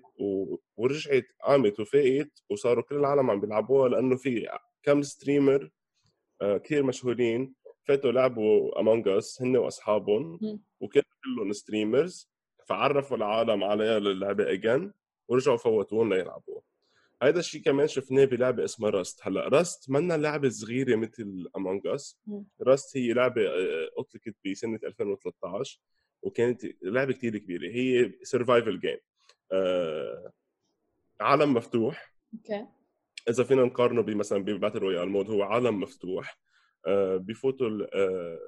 ورجعت 0.76 1.26
قامت 1.42 1.80
وفاقت 1.80 2.42
وصاروا 2.50 2.82
كل 2.82 2.96
العالم 2.96 3.30
عم 3.30 3.40
بيلعبوها 3.40 3.88
لأنه 3.88 4.16
في 4.16 4.48
كم 4.82 5.02
streamer 5.02 5.70
كثير 6.42 6.82
مشهورين 6.82 7.54
فاتوا 7.84 8.12
لعبوا 8.12 8.80
امونج 8.80 9.08
اس 9.08 9.42
هن 9.42 9.56
وأصحابهم 9.56 10.38
وكانوا 10.80 11.08
كلهم 11.24 11.52
streamers 11.52 12.28
فعرفوا 12.66 13.16
العالم 13.16 13.64
عليها 13.64 13.98
اللعبه 13.98 14.52
again 14.52 14.92
ورجعوا 15.28 15.56
فوتوهم 15.56 16.14
ليلعبوها. 16.14 16.62
هذا 17.22 17.38
الشيء 17.38 17.62
كمان 17.62 17.86
شفناه 17.86 18.24
بلعبة 18.24 18.64
اسمها 18.64 18.90
راست 18.90 19.20
هلأ 19.22 19.48
راست 19.48 19.90
منا 19.90 20.14
لعبة 20.14 20.48
صغيرة 20.48 20.96
مثل 20.96 21.48
امونج 21.56 21.86
اس 21.86 22.20
راست 22.60 22.96
هي 22.96 23.12
لعبة 23.12 23.48
آه، 23.48 23.90
أطلقت 23.98 24.34
بسنة 24.46 24.80
2013 24.84 25.80
وكانت 26.22 26.62
لعبة 26.82 27.12
كثير 27.12 27.38
كبيرة. 27.38 27.68
هي 27.72 28.12
survival 28.22 28.80
game 28.80 28.98
آه 29.52 30.32
عالم 31.20 31.54
مفتوح. 31.54 32.14
okay. 32.34 32.66
إذا 33.28 33.44
فينا 33.44 33.64
نقارنه 33.64 34.02
بمثلا 34.02 34.44
ب 34.44 34.49
battle 34.49 34.78
royale 34.78 35.08
mode 35.08 35.30
هو 35.30 35.42
عالم 35.42 35.80
مفتوح. 35.80 36.38
آه 36.86 37.16
بفوتوا 37.16 37.86
آه 37.94 38.38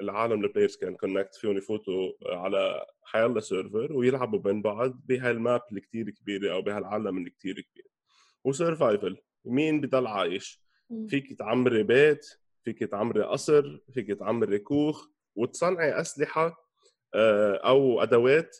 العالم 0.00 0.44
ال 0.44 0.48
players 0.48 0.76
can 0.76 0.96
connect 0.96 1.34
فيهم 1.34 1.56
يفوتوا 1.56 2.12
على 2.22 2.86
حيالله 3.02 3.40
server 3.40 3.92
ويلعبوا 3.92 4.38
بين 4.38 4.62
بعض 4.62 5.00
بهال 5.06 5.33
map 5.33 5.60
اللي 5.70 5.80
كثير 5.80 6.10
كبيرة 6.10 6.52
أو 6.52 6.62
بهالعالم 6.62 7.18
اللي 7.18 7.30
كثير 7.30 7.60
كبير 7.60 7.93
و 8.44 8.52
survival 8.52 9.16
مين 9.44 9.80
بضل 9.80 10.06
عايش؟ 10.06 10.64
فيك 11.08 11.38
تعمري 11.38 11.82
بيت 11.82 12.26
فيك 12.64 12.78
تعمري 12.78 13.22
قصر 13.22 13.78
فيك 13.92 14.18
تعمري 14.18 14.58
كوخ 14.58 15.08
وتصنعي 15.36 16.00
أسلحة 16.00 16.64
آه، 17.14 17.54
أو 17.54 18.02
أدوات 18.02 18.56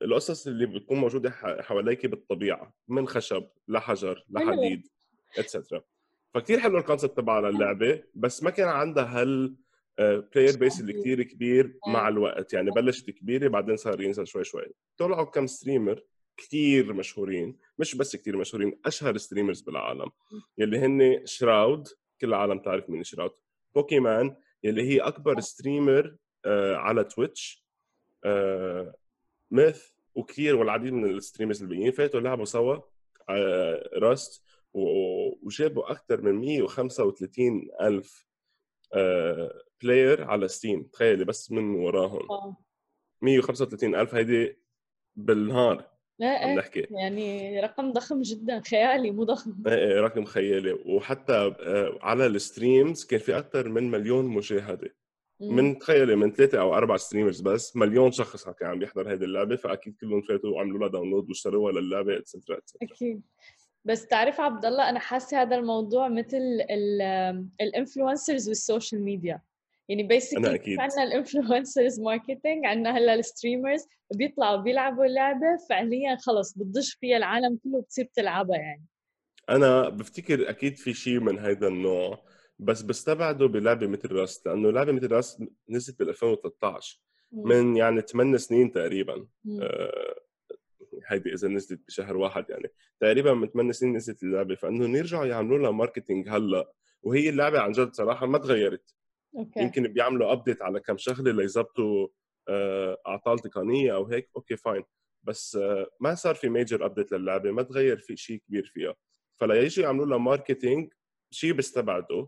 بالقصص 0.00 0.46
اللي 0.46 0.66
بتكون 0.66 0.98
موجودة 0.98 1.30
حواليك 1.60 2.06
بالطبيعة 2.06 2.74
من 2.88 3.08
خشب 3.08 3.46
لحجر 3.68 4.24
لحديد 4.30 4.86
et 5.38 5.49
cetera 5.49 5.82
فكتير 6.34 6.60
حلو 6.60 6.78
ال 6.78 6.83
concept 6.83 7.16
تبع 7.16 7.48
اللعبة 7.48 8.02
بس 8.14 8.42
ما 8.42 8.50
كان 8.50 8.68
عندها 8.68 9.20
هال 9.20 9.56
player 9.98 10.56
base 10.56 10.80
اللي 10.80 10.92
كثير 10.92 11.22
كبير 11.22 11.78
مع 11.86 12.08
الوقت. 12.08 12.52
يعني 12.52 12.70
بلشت 12.70 13.10
كبيرة 13.10 13.48
بعدين 13.48 13.76
صار 13.76 14.00
ينزل 14.00 14.26
شوي 14.26 14.44
شوي. 14.44 14.66
طلعوا 14.96 15.24
كم 15.24 15.46
streamer 15.46 16.02
كثير 16.40 16.92
مشهورين 16.92 17.56
مش 17.78 17.94
بس 17.94 18.16
كثير 18.16 18.36
مشهورين 18.36 18.80
أشهر 18.86 19.16
streamers 19.16 19.60
بالعالم. 19.60 20.10
يلي 20.58 20.78
هن 20.78 21.26
شراود 21.26 21.88
كل 22.20 22.28
العالم 22.28 22.58
تعرف 22.58 22.90
من 22.90 23.04
شراود. 23.04 23.30
بوكيمان 23.74 24.36
يلي 24.64 24.82
هي 24.82 25.00
أكبر 25.00 25.40
streamer 25.40 26.16
آه 26.44 26.76
على 26.76 27.04
Twitch. 27.04 27.64
آه 28.24 28.94
Myth 29.50 29.84
وكثير 30.14 30.56
والعديد 30.56 30.92
من 30.92 31.10
ال 31.10 31.15
streamers 31.15 31.62
الباقيين 31.62 31.92
فاتوا 31.92 32.20
لعبوا 32.20 32.44
سوا 32.44 32.76
آه 33.28 33.90
Rust 33.94 34.42
وجابوا 34.74 35.90
أكثر 35.90 36.20
من 36.20 36.32
135 36.34 37.68
ألف 37.80 38.26
player 39.82 40.24
على 40.24 40.48
Steam 40.48 40.82
تخيلي 40.82 41.24
بس 41.24 41.52
من 41.52 41.74
وراهم. 41.74 42.56
135 43.22 43.94
ألف 43.94 44.14
هيدي 44.14 44.58
بالنهار. 45.16 45.89
لا 46.20 46.48
إيه 46.48 46.54
نحكي. 46.54 46.86
يعني 46.90 47.60
رقم 47.60 47.92
ضخم 47.92 48.22
جدا 48.22 48.60
خيالي 48.60 49.10
مو 49.10 49.24
ضخم. 49.24 49.54
إيه 49.66 49.74
إيه 49.74 50.00
رقم 50.00 50.24
خيالي. 50.24 50.72
وحتى 50.72 51.32
آه، 51.60 51.98
على 52.02 52.26
ال 52.26 52.36
streams 52.36 53.04
كان 53.04 53.20
في 53.20 53.38
أكثر 53.38 53.68
من 53.68 53.90
مليون 53.90 54.24
مشاهدة. 54.24 54.94
من 55.40 55.78
تخيلي 55.78 56.16
من 56.16 56.32
ثلاثة 56.32 56.60
أو 56.60 56.74
أربع 56.74 56.96
streamers 56.96 57.40
بس 57.40 57.76
مليون 57.76 58.12
شخص 58.12 58.48
كان 58.48 58.70
عم 58.70 58.82
يحضر 58.82 59.12
هذه 59.12 59.24
اللعبة 59.24 59.56
فأكيد 59.56 59.96
كلهم 60.00 60.22
فاتوا 60.22 60.50
وعملوا 60.50 60.78
لها 60.78 60.88
download 60.88 61.28
واشتروها 61.28 61.72
للعبة 61.72 62.18
et 62.18 62.28
cetera 62.28 62.58
et 62.58 62.65
cetera 62.65 62.88
أكيد. 62.88 63.22
بس 63.84 64.06
تعرف 64.06 64.40
عبد 64.40 64.64
الله 64.64 64.90
أنا 64.90 64.98
حاسة 64.98 65.42
هذا 65.42 65.56
الموضوع 65.56 66.08
مثل 66.08 66.40
ال 67.60 67.67
influencers 67.67 68.48
وال 68.48 68.61
social 68.61 69.02
media. 69.02 69.40
يعني 69.90 70.02
basically 70.02 70.54
أكيد. 70.54 70.80
عندنا 70.80 71.02
ال 71.02 71.10
influencers 71.10 72.00
marketing 72.00 72.66
عندنا 72.66 72.98
هلأ 72.98 73.14
ال 73.14 73.21
streamers 73.21 73.86
بيطلعوا 74.14 74.56
بيلعبوا 74.56 75.04
اللعبة 75.04 75.56
فعليا 75.68 76.16
خلص 76.16 76.58
بتضج 76.58 76.88
فيها 77.00 77.16
العالم 77.16 77.58
كله 77.64 77.80
بتصير 77.80 78.04
بتلعبها 78.04 78.56
يعني. 78.56 78.86
أنا 79.48 79.88
بفتكر 79.88 80.50
أكيد 80.50 80.78
في 80.78 80.94
شيء 80.94 81.20
من 81.20 81.38
هذا 81.38 81.68
النوع 81.68 82.22
بس 82.58 82.82
بستبعده 82.82 83.46
بلعبة 83.46 83.86
مثل 83.86 84.12
Rust 84.12 84.46
لأنه 84.46 84.70
لعبة 84.70 84.92
مثل 84.92 85.12
Rust 85.12 85.40
نزلت 85.68 85.98
بال 85.98 86.08
2013 86.08 87.00
من 87.32 87.76
يعني 87.76 88.00
8 88.00 88.36
سنين 88.36 88.72
تقريبا. 88.72 89.26
آه 89.60 90.14
هيدي 91.06 91.34
إذا 91.34 91.48
نزلت 91.48 91.80
بشهر 91.86 92.16
واحد 92.16 92.44
يعني. 92.50 92.68
تقريبا 93.00 93.34
من 93.34 93.48
8 93.48 93.72
سنين 93.72 93.96
نزلت 93.96 94.22
اللعبة 94.22 94.54
فإنه 94.54 94.98
يرجعوا 94.98 95.26
يعملوا 95.26 95.58
لها 95.58 95.70
marketing 95.70 96.28
هلأ. 96.28 96.72
وهي 97.02 97.28
اللعبة 97.28 97.60
عن 97.60 97.72
جد 97.72 97.94
صراحة 97.94 98.26
ما 98.26 98.38
تغيرت. 98.38 98.94
okay. 99.36 99.60
يمكن 99.60 99.82
بيعملوا 99.82 100.32
update 100.32 100.62
على 100.62 100.80
كم 100.80 100.96
شغلة 100.98 101.32
ليظبطوا 101.32 102.08
آه، 102.48 102.98
أعطال 103.06 103.38
تقنية 103.38 103.94
أو 103.94 104.04
هيك. 104.06 104.30
okay 104.36 104.56
fine 104.56 104.84
بس 105.22 105.58
ما 106.00 106.14
صار 106.14 106.34
في 106.34 106.48
major 106.48 106.84
update 106.86 107.12
للعبة 107.12 107.50
ما 107.50 107.62
تغير 107.62 107.98
في 107.98 108.16
شيء 108.16 108.42
كبير 108.48 108.64
فيها. 108.74 108.94
فليجوا 109.40 109.84
يعملوا 109.84 110.06
لها 110.06 110.18
marketing 110.18 110.92
شيء 111.30 111.52
بيستبعدوا 111.52 112.26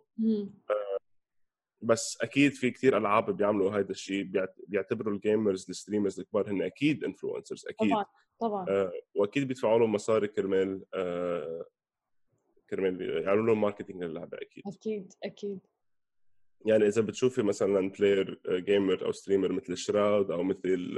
بس 1.82 2.18
أكيد 2.22 2.52
في 2.52 2.70
كثير 2.70 2.96
ألعاب 2.96 3.36
بيعملوا 3.36 3.70
هذا 3.70 3.90
الشيء 3.90 4.30
بيعتبروا 4.68 5.14
ال 5.14 5.22
gamers 5.22 5.66
ال 5.70 5.75
streamers 5.75 6.20
الكبار 6.20 6.50
هن 6.50 6.62
أكيد 6.62 7.04
influencers 7.05 7.66
أكيد. 7.66 7.90
طبعا 7.90 8.04
طبعا. 8.40 8.66
آه 8.68 8.92
وأكيد 9.14 9.48
بيدفعوا 9.48 9.78
لهم 9.78 9.92
مصاري 9.92 10.28
كرمال 10.28 10.84
آه 10.94 11.66
كرمال 12.70 13.22
يعملوا 13.24 13.46
لهم 13.46 13.60
marketing 13.61 14.02
للعبة 14.04 14.38
أكيد. 14.42 14.64
أكيد 14.66 15.12
أكيد. 15.24 15.58
يعني 16.66 16.87
إذا 16.87 17.03
بتشوفي 17.03 17.42
مثلا 17.42 17.90
player 17.90 18.40
gamer 18.48 19.07
أو 19.07 19.12
streamer 19.12 19.52
مثل 19.53 19.77
Shroud 19.76 20.31
أو 20.31 20.42
مثل 20.42 20.94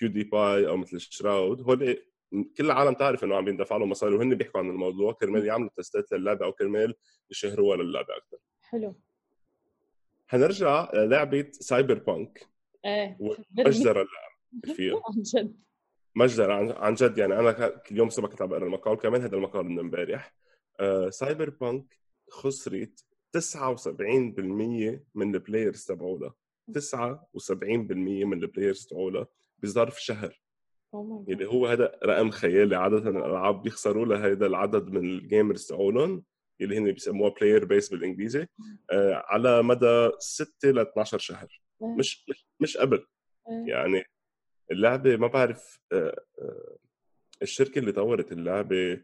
PewDiePie 0.00 0.68
أو 0.68 0.76
مثل 0.76 1.00
Shroud 1.00 1.60
هول 1.60 1.96
كل 2.32 2.64
العالم 2.64 2.94
تعرف 2.94 3.24
إنه 3.24 3.36
عم 3.36 3.48
يندفع 3.48 3.76
لهم 3.76 3.90
مصاري 3.90 4.14
وهن 4.14 4.34
بيحكوا 4.34 4.60
عن 4.60 4.70
الموضوع. 4.70 5.12
كرمال 5.12 5.46
يعملوا 5.46 5.70
test 5.76 6.05
ات 6.05 6.12
للعبة 6.12 6.44
أو 6.44 6.52
كرمال 6.52 6.94
يشهروها 7.30 7.76
للعبة 7.76 8.16
أكثر 8.16 8.36
حلو. 8.62 8.94
حنرجع 10.26 10.90
لعبه 10.94 11.46
Cyberpunk 11.52 12.48
إيه 12.84 13.18
مجزره 13.58 14.06
فيها. 14.76 15.02
عن 15.08 15.22
جد. 15.22 15.56
مجزره 16.16 16.78
عن 16.78 16.94
جد. 16.94 17.18
يعني 17.18 17.38
أنا 17.38 17.80
اليوم 17.90 18.08
الصبح 18.08 18.28
كنت 18.28 18.42
عم 18.42 18.48
بقرأ 18.48 18.64
المقال 18.66 18.98
كمان 18.98 19.22
هذا 19.22 19.36
المقال 19.36 19.64
من 19.66 19.78
امبارح. 19.78 20.34
آه 20.80 21.10
Cyberpunk 21.10 21.98
خسرت 22.30 23.04
79% 23.38 25.00
من 25.14 25.34
ال 25.34 25.40
players 25.40 25.84
تبعولها 25.84 26.34
79% 26.78 27.52
من 27.92 28.42
ال 28.42 28.48
players 28.48 28.86
تبعولها 28.86 29.26
بظرف 29.58 30.02
شهر. 30.02 30.40
Oh 30.96 30.98
يعني 31.28 31.44
هو 31.46 31.66
هذا 31.66 31.98
رقم 32.04 32.30
خيالي. 32.30 32.76
عادة 32.76 33.10
الألعاب 33.10 33.62
بيخسروا 33.62 34.06
لها 34.06 34.30
هذا 34.30 34.46
العدد 34.46 34.90
من 34.90 35.04
ال 35.04 35.13
gamers 35.13 35.66
تبعولهم 35.66 36.24
اللي 36.60 36.78
هن 36.78 36.92
بيسموها 36.92 37.30
player 37.30 37.64
base 37.64 37.88
بالإنجليزي 37.90 38.46
آه 38.92 39.22
على 39.26 39.62
مدى 39.62 40.10
6 40.18 40.70
ل 40.70 40.78
12 40.78 41.18
شهر. 41.18 41.60
مش 41.80 42.24
مش 42.28 42.46
مش 42.60 42.76
قبل. 42.76 43.06
يعني 43.66 44.04
اللعبة 44.70 45.16
ما 45.16 45.26
بعرف 45.26 45.80
آه 45.92 46.22
آه 46.38 46.76
الشركة 47.42 47.78
اللي 47.78 47.92
طورت 47.92 48.32
اللعبة 48.32 49.00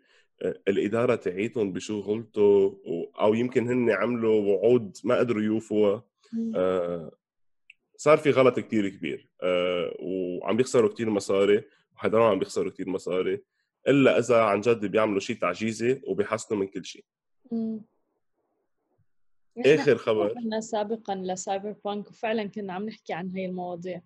الإدارة 0.69 1.15
تعيتهم 1.15 1.73
بشو 1.73 2.01
غلطوا 2.01 2.75
أو 3.21 3.35
يمكن 3.35 3.69
هن 3.69 3.91
عملوا 3.91 4.41
وعود 4.41 4.97
ما 5.05 5.19
قدروا 5.19 5.43
يوفوا. 5.43 6.01
آه 6.57 7.11
صار 7.97 8.19
في 8.19 8.31
غلط 8.31 8.61
كتير 8.61 8.89
كبير. 8.89 9.29
آه 9.43 9.97
وعم 10.01 10.57
بيخسروا 10.57 10.91
كتير 10.91 11.11
مصاري 11.11 11.65
وحضرهم 11.95 12.25
عم 12.25 12.39
بيخسروا 12.39 12.71
كتير 12.71 12.89
مصاري 12.89 13.43
إلا 13.89 14.19
إذا 14.19 14.41
عن 14.41 14.61
جد 14.61 14.87
بيعملوا 14.87 15.21
شيء 15.21 15.37
تعجيزي 15.37 16.01
وبيحسنوا 16.07 16.61
من 16.61 16.67
كل 16.67 16.85
شيء 16.85 17.05
آخر 19.59 19.97
خبر. 19.97 20.35
كنا 20.35 20.61
سابقا 20.61 21.15
لسايبر 21.15 21.75
بانك 21.85 22.09
وفعلا 22.11 22.47
كنا 22.47 22.73
عم 22.73 22.85
نحكي 22.85 23.13
عن 23.13 23.31
هي 23.31 23.47
المواضيع. 23.47 24.03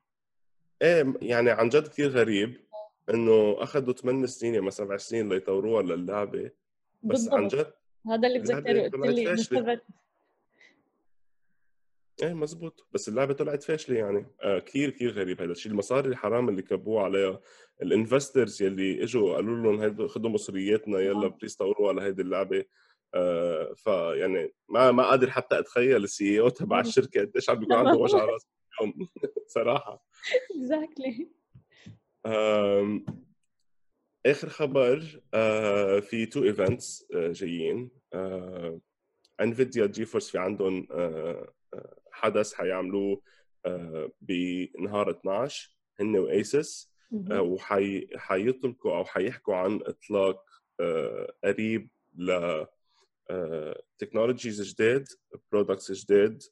إيه 0.82 1.14
يعني 1.22 1.50
عن 1.50 1.68
جد 1.68 1.88
كثير 1.88 2.08
غريب 2.08 2.60
إنه 3.10 3.56
أخذوا 3.58 3.92
8 3.94 4.26
سنين 4.26 4.54
يعني 4.54 4.70
7 4.70 4.96
سنين 4.96 5.28
ليطوروها 5.28 5.82
للعبة. 5.82 6.42
بس 6.42 6.50
بالضبط. 7.02 7.34
عن 7.34 7.48
جد 7.48 7.72
هذا 8.06 8.28
اللي 8.28 8.38
بتذكره 8.38 8.82
قلت 8.82 8.94
لي 8.94 9.34
إيه 12.22 12.34
مزبوط. 12.34 12.86
بس 12.92 13.08
اللعبة 13.08 13.34
طلعت 13.34 13.62
فاشلة 13.62 13.96
يعني. 13.96 14.26
آه 14.42 14.58
كثير 14.58 14.90
كثير 14.90 15.10
غريب 15.10 15.40
هذا 15.40 15.52
الشيء 15.52 15.72
المصاري 15.72 16.08
الحرام 16.08 16.48
اللي 16.48 16.62
كبوه 16.62 17.02
عليها 17.02 17.40
ال 17.82 17.90
investors 17.90 18.62
يلي 18.62 19.02
إجوا 19.02 19.34
قالوا 19.34 19.56
لهم 19.56 19.80
هيدو 19.80 20.08
خذوا 20.08 20.30
مصرياتنا 20.30 20.98
يلا 20.98 21.28
please 21.28 21.56
طوروها 21.56 21.88
على 21.88 22.02
هيدي 22.02 22.22
اللعبة. 22.22 22.64
آه 23.14 23.72
فيعني 23.76 24.52
ما 24.68 24.92
ما 24.92 25.02
قادر 25.02 25.30
حتى 25.30 25.58
أتخيل 25.58 26.04
ال 26.04 26.40
CEO 26.40 26.48
تبع 26.48 26.80
الشركة 26.80 27.20
قديش 27.20 27.50
عم 27.50 27.58
بيكون 27.58 27.76
عنده 27.76 27.98
وجع 27.98 28.24
راس 28.24 28.46
اليوم. 28.80 29.08
صراحة. 29.46 30.04
exactly 30.50 31.28
آخر 34.26 34.48
خبر 34.48 35.20
آه 35.34 36.00
في 36.00 36.26
two 36.26 36.44
events 36.44 37.06
آه 37.14 37.32
جايين. 37.32 37.90
Nvidia 39.40 39.86
GeForce 39.86 40.30
في 40.30 40.38
عندهم 40.38 40.86
آه 40.90 41.52
حدث 42.12 42.54
حيعملوه 42.54 43.22
بنهار 44.20 45.10
12 45.10 45.76
هن 46.00 46.16
و 46.16 46.31
Asus 46.31 46.92
وحيطلقوا 47.30 48.96
أو 48.96 49.04
حيحكوا 49.04 49.54
عن 49.54 49.80
إطلاق 49.82 50.44
قريب 51.44 51.88
ل 52.16 52.64
technologies 53.98 54.62
جداد 54.62 55.08
products 55.52 55.92
جداد 55.92 56.42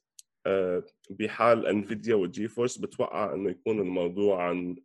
بحال 1.09 1.67
Nvidia 1.67 2.15
وال 2.15 2.47
GeForce 2.47 2.77
بتوقع 2.77 3.33
إنه 3.33 3.49
يكون 3.49 3.79
الموضوع 3.79 4.43
عن 4.43 4.75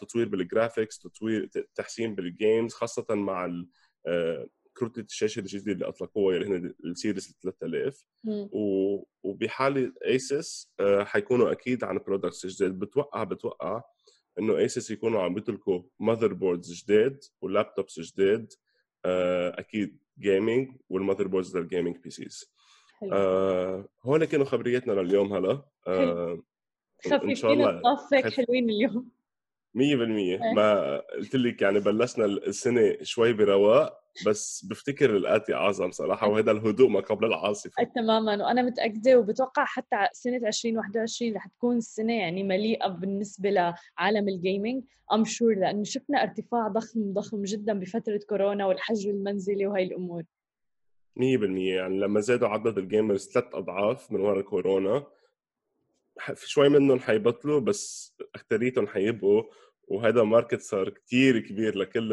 تطوير 0.00 0.28
بال 0.28 0.42
graphics 0.42 0.98
تطوير 0.98 1.50
تحسين 1.74 2.14
بال 2.14 2.31
games 2.31 2.72
خاصة 2.72 3.06
مع 3.10 3.64
كروت 4.76 4.98
الشاشة 4.98 5.40
الجديدة 5.40 5.72
اللي 5.72 5.88
أطلقوها 5.88 6.36
اللي 6.36 6.46
هن 6.46 6.74
ال 6.84 6.91
series 6.91 7.36
3000 7.42 8.04
وبحاله 9.22 9.92
Asus 10.06 10.72
حيكونوا 11.02 11.52
أكيد 11.52 11.84
عن 11.84 11.98
products 11.98 12.46
جداد. 12.46 12.78
بتوقع 12.78 13.24
بتوقع 13.24 13.82
إنه 14.38 14.58
Asus 14.58 14.90
يكونوا 14.90 15.22
عم 15.22 15.34
بيتركوا 15.34 15.82
motherboards 16.00 16.72
جداد 16.72 17.20
و 17.40 17.48
laptops 17.48 18.00
جداد 18.00 18.52
أكيد 19.04 19.98
gaming 20.18 20.76
وال 20.88 21.26
motherboards 21.26 21.56
لل 21.56 21.96
gaming 21.96 22.10
PCs 22.10 22.52
هون 24.04 24.24
كانوا 24.24 24.46
خبرياتنا 24.46 24.92
لليوم 24.92 25.32
هلا. 25.32 25.62
آه 25.86 26.42
خفيفين 27.04 27.60
الطافك 27.62 28.32
حلوين 28.32 28.70
اليوم. 28.70 29.10
100% 29.74 30.54
ما 30.54 30.96
قلت 31.16 31.36
لك 31.36 31.62
يعني 31.62 31.80
بلشنا 31.80 32.24
السنة 32.24 32.96
شوي 33.02 33.32
برواق 33.32 34.02
بس 34.26 34.64
بفتكر 34.70 35.16
الاتي 35.16 35.54
أعظم 35.54 35.90
صراحة 35.90 36.28
وهذا 36.28 36.50
الهدوء 36.50 36.88
ما 36.88 37.00
قبل 37.00 37.26
العاصفة. 37.26 37.84
تماما. 37.94 38.44
وأنا 38.46 38.62
متأكدة 38.62 39.18
وبتوقع 39.18 39.64
حتى 39.64 39.96
سنة 40.12 40.36
2021 40.48 41.36
رح 41.36 41.46
تكون 41.46 41.76
السنة 41.76 42.12
يعني 42.12 42.42
مليئة 42.42 42.88
بالنسبة 42.88 43.50
لعالم 43.50 44.28
ال 44.28 44.36
gaming 44.36 44.84
I'm 45.12 45.24
sure 45.24 45.54
لأنه 45.54 45.84
شفنا 45.84 46.22
ارتفاع 46.22 46.68
ضخم 46.68 47.12
ضخم 47.12 47.42
جدا 47.42 47.78
بفترة 47.78 48.20
كورونا 48.28 48.66
والحجر 48.66 49.10
المنزلي 49.10 49.66
وهي 49.66 49.82
الأمور. 49.82 50.22
100% 51.16 51.22
يعني 51.22 52.00
لما 52.00 52.20
زادوا 52.20 52.48
عدد 52.48 52.78
ال 52.78 52.85
gamers 52.85 53.30
ثلاث 53.34 53.54
أضعاف 53.54 54.12
من 54.12 54.20
وراء 54.20 54.42
كورونا 54.42 55.06
شوي 56.44 56.68
منهم 56.68 56.98
حيبطلوا 57.00 57.60
بس 57.60 58.16
اكثريتهم 58.34 58.86
حيبقوا 58.86 59.42
وهذا 59.88 60.22
market 60.22 60.60
صار 60.60 60.88
كتير 60.88 61.38
كبير 61.38 61.76
لكل 61.78 62.12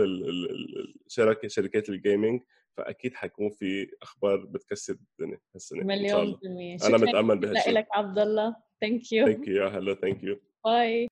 الشركة 1.07 1.47
شركات 1.47 1.89
ال 1.89 1.97
gaming 1.97 2.41
فأكيد 2.77 3.13
حيكون 3.15 3.49
في 3.49 3.91
أخبار 4.01 4.37
بتكسر 4.45 4.93
الدنيا 4.93 5.39
هالسنة 5.55 5.83
مليون 5.83 6.35
بالمية 6.43 6.77
أنا 6.83 6.97
متأمل 6.97 7.37
بهالشيء. 7.39 7.73
لك 7.73 7.87
عبد 7.93 8.19
الله. 8.19 8.55
ثانك 8.81 9.11
يو 9.11 9.25
ثانك 9.25 9.47
يو 9.47 9.55
يا 9.63 9.67
هلا 9.69 9.93
ثانك 9.93 10.23
يو 10.23 10.39
باي 10.65 11.07